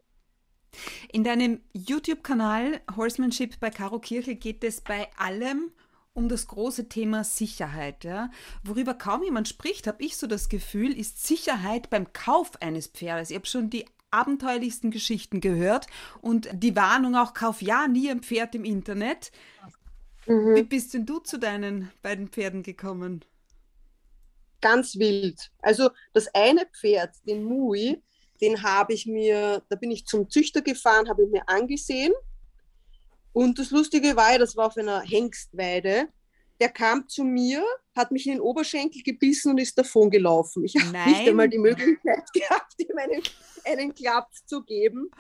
In 1.11 1.25
deinem 1.25 1.61
YouTube-Kanal 1.73 2.81
Horsemanship 2.97 3.59
bei 3.59 3.71
Caro 3.71 3.99
Kirchel 3.99 4.35
geht 4.35 4.63
es 4.63 4.81
bei 4.83 5.09
allem 5.17 5.73
um 6.17 6.29
das 6.29 6.47
große 6.49 6.89
Thema 6.89 7.25
Sicherheit. 7.25 8.05
Ja? 8.05 8.31
Worüber 8.65 8.95
kaum 8.95 9.23
jemand 9.23 9.49
spricht, 9.49 9.87
habe 9.87 10.03
ich 10.03 10.17
so 10.17 10.27
das 10.27 10.49
Gefühl, 10.49 10.97
ist 10.97 11.27
Sicherheit 11.27 11.91
beim 11.91 12.13
Kauf 12.13 12.61
eines 12.61 12.89
Pferdes. 12.89 13.31
Ich 13.31 13.37
habe 13.37 13.47
schon 13.47 13.71
die 13.71 13.87
abenteuerlichsten 14.11 14.91
Geschichten 14.91 15.41
gehört 15.41 15.87
und 16.21 16.49
die 16.53 16.75
Warnung 16.75 17.17
auch, 17.17 17.35
kauf 17.35 17.61
ja 17.61 17.87
nie 17.87 18.11
ein 18.11 18.23
Pferd 18.23 18.55
im 18.55 18.65
Internet. 18.65 19.31
Wie 20.27 20.63
bist 20.63 20.95
denn 20.95 21.07
du 21.07 21.21
zu 21.21 21.39
deinen 21.39 21.93
beiden 22.03 22.29
Pferden 22.29 22.63
gekommen? 22.63 23.25
ganz 24.61 24.97
wild. 24.97 25.51
Also 25.61 25.91
das 26.13 26.27
eine 26.35 26.67
Pferd, 26.67 27.15
den 27.27 27.45
Mui, 27.45 28.03
den 28.41 28.63
habe 28.63 28.95
ich 28.95 29.07
mir, 29.07 29.63
da 29.69 29.77
bin 29.77 29.91
ich 29.91 30.07
zum 30.07 30.29
Züchter 30.29 30.61
gefahren, 30.61 31.09
habe 31.09 31.25
ich 31.25 31.31
mir 31.31 31.49
angesehen. 31.49 32.13
Und 33.37 33.59
das 33.59 33.71
Lustige 33.71 34.17
war 34.17 34.39
das 34.39 34.57
war 34.57 34.69
auf 34.69 34.79
einer 34.79 35.03
Hengstweide. 35.03 36.09
Der 36.59 36.71
kam 36.71 37.07
zu 37.07 37.23
mir, 37.23 37.63
hat 37.95 38.11
mich 38.11 38.27
in 38.27 38.33
den 38.33 38.41
Oberschenkel 38.41 39.03
gebissen 39.03 39.51
und 39.51 39.59
ist 39.59 39.77
davon 39.77 40.09
gelaufen. 40.09 40.65
Ich 40.65 40.75
habe 40.75 41.11
nicht 41.11 41.29
einmal 41.29 41.47
die 41.47 41.59
Möglichkeit 41.59 42.25
gehabt, 42.33 42.73
ihm 42.79 42.97
einen, 42.97 43.23
einen 43.65 43.95
Klapp 43.95 44.31
zu 44.47 44.63
geben. 44.63 45.11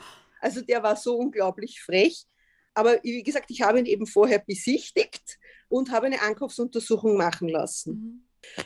Also 0.40 0.62
der 0.62 0.83
war 0.83 0.96
so 0.96 1.14
unglaublich 1.18 1.83
frech. 1.83 2.24
Aber 2.72 2.98
wie 3.02 3.22
gesagt, 3.22 3.50
ich 3.50 3.61
habe 3.61 3.81
ihn 3.81 3.87
eben 3.87 4.07
vorher 4.07 4.38
besichtigt 4.38 5.38
und 5.68 5.90
habe 5.90 6.07
eine 6.07 6.22
Ankaufsuntersuchung 6.22 7.18
machen 7.18 7.50
lassen. 7.50 7.92
Mhm. 7.92 8.64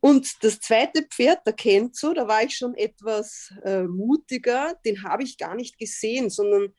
Und 0.00 0.42
das 0.42 0.58
zweite 0.60 1.02
Pferd, 1.02 1.46
der 1.46 1.52
Kenzo, 1.52 2.14
da 2.14 2.28
war 2.28 2.42
ich 2.42 2.56
schon 2.56 2.74
etwas 2.74 3.52
äh, 3.62 3.82
mutiger, 3.82 4.74
den 4.86 5.02
habe 5.02 5.22
ich 5.22 5.36
gar 5.36 5.54
nicht 5.54 5.78
gesehen, 5.78 6.30
sondern 6.30 6.72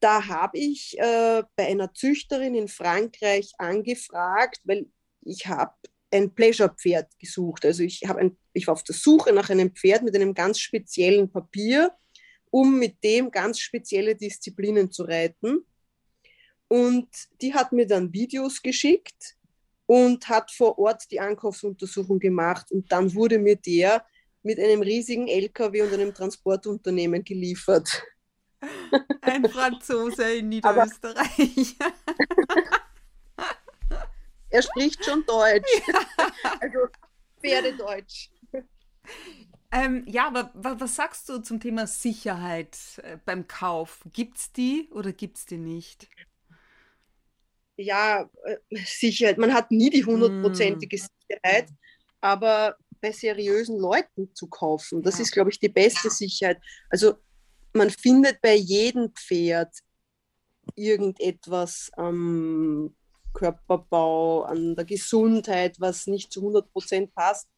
da 0.00 0.26
habe 0.28 0.58
ich 0.58 0.98
äh, 0.98 1.42
bei 1.56 1.66
einer 1.66 1.92
Züchterin 1.94 2.54
in 2.54 2.68
Frankreich 2.68 3.52
angefragt, 3.58 4.60
weil 4.64 4.86
ich 5.22 5.46
habe 5.46 5.74
ein 6.10 6.34
Pleasure-Pferd 6.34 7.18
gesucht. 7.18 7.64
Also 7.64 7.82
ich, 7.82 8.02
habe 8.06 8.20
ein, 8.20 8.36
ich 8.52 8.66
war 8.66 8.74
auf 8.74 8.84
der 8.84 8.94
Suche 8.94 9.32
nach 9.32 9.50
einem 9.50 9.74
Pferd 9.74 10.02
mit 10.02 10.14
einem 10.14 10.34
ganz 10.34 10.58
speziellen 10.58 11.30
Papier, 11.30 11.92
um 12.50 12.78
mit 12.78 13.02
dem 13.04 13.30
ganz 13.30 13.60
spezielle 13.60 14.14
Disziplinen 14.16 14.90
zu 14.90 15.04
reiten. 15.04 15.64
Und 16.68 17.08
die 17.40 17.54
hat 17.54 17.72
mir 17.72 17.86
dann 17.86 18.12
Videos 18.12 18.62
geschickt 18.62 19.36
und 19.86 20.28
hat 20.28 20.50
vor 20.50 20.78
Ort 20.78 21.10
die 21.10 21.20
Ankaufsuntersuchung 21.20 22.18
gemacht. 22.18 22.70
Und 22.70 22.90
dann 22.92 23.14
wurde 23.14 23.38
mir 23.38 23.56
der 23.56 24.04
mit 24.42 24.58
einem 24.58 24.82
riesigen 24.82 25.28
LKW 25.28 25.82
und 25.82 25.92
einem 25.92 26.14
Transportunternehmen 26.14 27.24
geliefert. 27.24 28.02
Ein 29.22 29.44
Franzose 29.50 30.34
in 30.36 30.48
Niederösterreich. 30.50 31.76
Er 34.50 34.62
spricht 34.62 35.04
schon 35.04 35.24
Deutsch. 35.26 35.70
Also 36.60 36.78
Pferdedeutsch. 37.40 38.30
Ähm, 39.70 40.04
ja, 40.08 40.26
aber 40.26 40.50
wa- 40.54 40.76
was 40.78 40.96
sagst 40.96 41.28
du 41.28 41.38
zum 41.40 41.60
Thema 41.60 41.86
Sicherheit 41.86 42.78
äh, 43.02 43.18
beim 43.26 43.46
Kauf? 43.46 44.02
Gibt's 44.12 44.50
die 44.52 44.88
oder 44.92 45.12
gibt's 45.12 45.44
die 45.44 45.58
nicht? 45.58 46.08
Ja, 47.76 48.28
äh, 48.44 48.56
Sicherheit. 48.86 49.36
Man 49.36 49.52
hat 49.52 49.70
nie 49.70 49.90
die 49.90 50.04
hundertprozentige 50.04 50.96
Sicherheit, 50.98 51.68
aber 52.22 52.76
bei 53.02 53.12
seriösen 53.12 53.78
Leuten 53.78 54.34
zu 54.34 54.48
kaufen, 54.48 55.02
das 55.02 55.18
Ja. 55.18 55.22
ist, 55.22 55.32
glaube 55.32 55.50
ich, 55.50 55.60
die 55.60 55.68
beste 55.68 56.08
Sicherheit. 56.10 56.58
Also 56.88 57.18
man 57.78 57.90
findet 57.90 58.40
bei 58.42 58.54
jedem 58.54 59.12
Pferd 59.14 59.74
irgendetwas 60.74 61.90
am 61.96 62.94
Körperbau, 63.32 64.42
an 64.42 64.74
der 64.74 64.84
Gesundheit, 64.84 65.80
was 65.80 66.06
nicht 66.06 66.32
zu 66.32 66.40
100% 66.40 67.10
passt. 67.14 67.48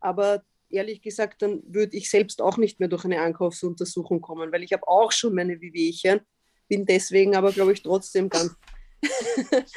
Aber 0.00 0.42
ehrlich 0.70 1.00
gesagt, 1.00 1.42
dann 1.42 1.62
würde 1.66 1.96
ich 1.96 2.10
selbst 2.10 2.42
auch 2.42 2.56
nicht 2.56 2.80
mehr 2.80 2.88
durch 2.88 3.04
eine 3.04 3.20
Ankaufsuntersuchung 3.20 4.20
kommen, 4.20 4.52
weil 4.52 4.62
ich 4.62 4.72
habe 4.72 4.86
auch 4.86 5.12
schon 5.12 5.34
meine 5.34 5.60
Wehwehchen, 5.60 6.20
bin 6.68 6.84
deswegen 6.84 7.36
aber, 7.36 7.52
glaube 7.52 7.72
ich, 7.72 7.82
trotzdem 7.82 8.28
ganz 8.28 8.54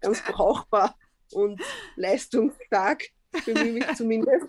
ganz 0.00 0.22
brauchbar 0.24 0.96
und 1.32 1.60
leistungsstark, 1.96 3.04
bemühe 3.44 3.72
mich 3.72 3.86
zumindest. 3.96 4.46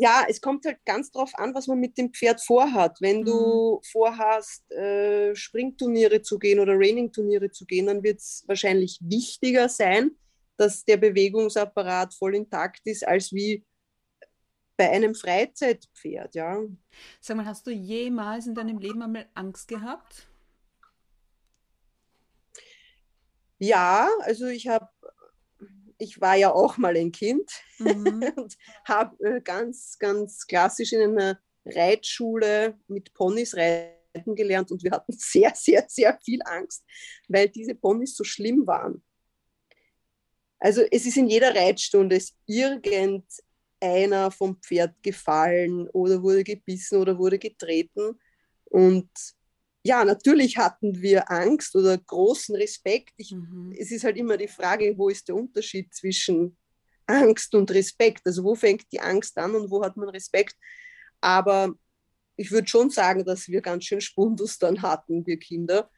Ja, 0.00 0.24
es 0.28 0.40
kommt 0.40 0.64
halt 0.64 0.78
ganz 0.84 1.10
drauf 1.10 1.32
an, 1.34 1.54
was 1.54 1.66
man 1.66 1.80
mit 1.80 1.98
dem 1.98 2.12
Pferd 2.12 2.40
vorhat. 2.40 2.98
Wenn 3.00 3.24
du 3.24 3.76
mhm. 3.76 3.90
vorhast, 3.90 4.70
äh, 4.70 5.34
Springturniere 5.34 6.22
zu 6.22 6.38
gehen 6.38 6.60
oder 6.60 6.74
Raining-Turniere 6.76 7.50
zu 7.50 7.66
gehen, 7.66 7.86
dann 7.86 8.02
wird 8.04 8.20
es 8.20 8.44
wahrscheinlich 8.46 9.00
wichtiger 9.02 9.68
sein, 9.68 10.12
dass 10.56 10.84
der 10.84 10.98
Bewegungsapparat 10.98 12.14
voll 12.14 12.36
intakt 12.36 12.82
ist, 12.84 13.06
als 13.06 13.32
wie 13.32 13.64
bei 14.76 14.88
einem 14.90 15.16
Freizeitpferd, 15.16 16.36
ja. 16.36 16.62
Sag 17.20 17.36
mal, 17.36 17.46
hast 17.46 17.66
du 17.66 17.72
jemals 17.72 18.46
in 18.46 18.54
deinem 18.54 18.78
Leben 18.78 19.02
einmal 19.02 19.28
Angst 19.34 19.66
gehabt? 19.66 20.28
Ja, 23.58 24.08
also 24.20 24.46
ich 24.46 24.68
habe, 24.68 24.88
ich 25.98 26.20
war 26.20 26.36
ja 26.36 26.52
auch 26.52 26.78
mal 26.78 26.96
ein 26.96 27.12
Kind 27.12 27.50
mhm. 27.78 28.22
und 28.36 28.56
habe 28.84 29.24
äh, 29.24 29.40
ganz, 29.40 29.98
ganz 29.98 30.46
klassisch 30.46 30.92
in 30.92 31.02
einer 31.02 31.38
Reitschule 31.64 32.78
mit 32.86 33.12
Ponys 33.12 33.56
reiten 33.56 34.34
gelernt 34.34 34.70
und 34.70 34.82
wir 34.82 34.92
hatten 34.92 35.12
sehr, 35.18 35.52
sehr, 35.54 35.84
sehr 35.88 36.18
viel 36.24 36.40
Angst, 36.44 36.84
weil 37.28 37.48
diese 37.48 37.74
Ponys 37.74 38.16
so 38.16 38.24
schlimm 38.24 38.66
waren. 38.66 39.02
Also 40.60 40.82
es 40.90 41.06
ist 41.06 41.16
in 41.16 41.28
jeder 41.28 41.54
Reitstunde 41.54 42.16
ist 42.16 42.34
irgendeiner 42.46 44.30
vom 44.30 44.60
Pferd 44.60 45.00
gefallen 45.02 45.88
oder 45.90 46.20
wurde 46.22 46.42
gebissen 46.42 46.98
oder 46.98 47.16
wurde 47.16 47.38
getreten 47.38 48.18
und 48.64 49.08
ja, 49.84 50.04
natürlich 50.04 50.58
hatten 50.58 51.00
wir 51.00 51.30
Angst 51.30 51.74
oder 51.76 51.96
großen 51.96 52.54
Respekt. 52.56 53.12
Ich, 53.16 53.32
mhm. 53.32 53.74
Es 53.78 53.90
ist 53.90 54.04
halt 54.04 54.16
immer 54.16 54.36
die 54.36 54.48
Frage, 54.48 54.96
wo 54.96 55.08
ist 55.08 55.28
der 55.28 55.36
Unterschied 55.36 55.94
zwischen 55.94 56.56
Angst 57.06 57.54
und 57.54 57.70
Respekt? 57.70 58.22
Also 58.26 58.44
wo 58.44 58.54
fängt 58.54 58.90
die 58.92 59.00
Angst 59.00 59.38
an 59.38 59.54
und 59.54 59.70
wo 59.70 59.82
hat 59.82 59.96
man 59.96 60.08
Respekt? 60.08 60.56
Aber 61.20 61.74
ich 62.36 62.50
würde 62.50 62.68
schon 62.68 62.90
sagen, 62.90 63.24
dass 63.24 63.48
wir 63.48 63.60
ganz 63.60 63.84
schön 63.84 64.00
Spundus 64.00 64.58
dann 64.58 64.82
hatten, 64.82 65.26
wir 65.26 65.38
Kinder. 65.38 65.90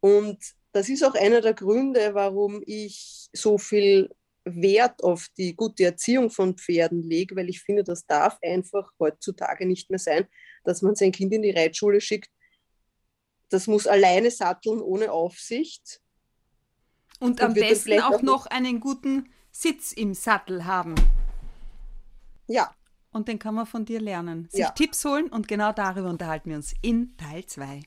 Und 0.00 0.38
das 0.72 0.88
ist 0.88 1.04
auch 1.04 1.14
einer 1.14 1.40
der 1.40 1.54
Gründe, 1.54 2.14
warum 2.14 2.62
ich 2.66 3.28
so 3.32 3.58
viel 3.58 4.10
Wert 4.44 5.02
auf 5.04 5.28
die 5.36 5.54
gute 5.54 5.84
Erziehung 5.84 6.28
von 6.28 6.56
Pferden 6.56 7.02
lege, 7.02 7.36
weil 7.36 7.48
ich 7.48 7.60
finde, 7.60 7.84
das 7.84 8.06
darf 8.06 8.38
einfach 8.42 8.90
heutzutage 8.98 9.66
nicht 9.66 9.90
mehr 9.90 9.98
sein, 9.98 10.26
dass 10.64 10.82
man 10.82 10.96
sein 10.96 11.12
Kind 11.12 11.32
in 11.32 11.42
die 11.42 11.52
Reitschule 11.52 12.00
schickt 12.00 12.28
das 13.52 13.66
muss 13.66 13.86
alleine 13.86 14.30
satteln, 14.30 14.80
ohne 14.80 15.12
Aufsicht. 15.12 16.00
Und, 17.20 17.30
und 17.30 17.40
am 17.42 17.54
besten 17.54 18.00
auch, 18.00 18.14
auch 18.14 18.22
noch 18.22 18.46
einen 18.46 18.80
guten 18.80 19.32
Sitz 19.50 19.92
im 19.92 20.14
Sattel 20.14 20.64
haben. 20.64 20.94
Ja. 22.46 22.74
Und 23.12 23.28
den 23.28 23.38
kann 23.38 23.54
man 23.54 23.66
von 23.66 23.84
dir 23.84 24.00
lernen. 24.00 24.48
Sich 24.50 24.60
ja. 24.60 24.70
Tipps 24.70 25.04
holen 25.04 25.28
und 25.28 25.46
genau 25.46 25.72
darüber 25.72 26.08
unterhalten 26.08 26.50
wir 26.50 26.56
uns 26.56 26.74
in 26.80 27.16
Teil 27.16 27.44
2. 27.44 27.82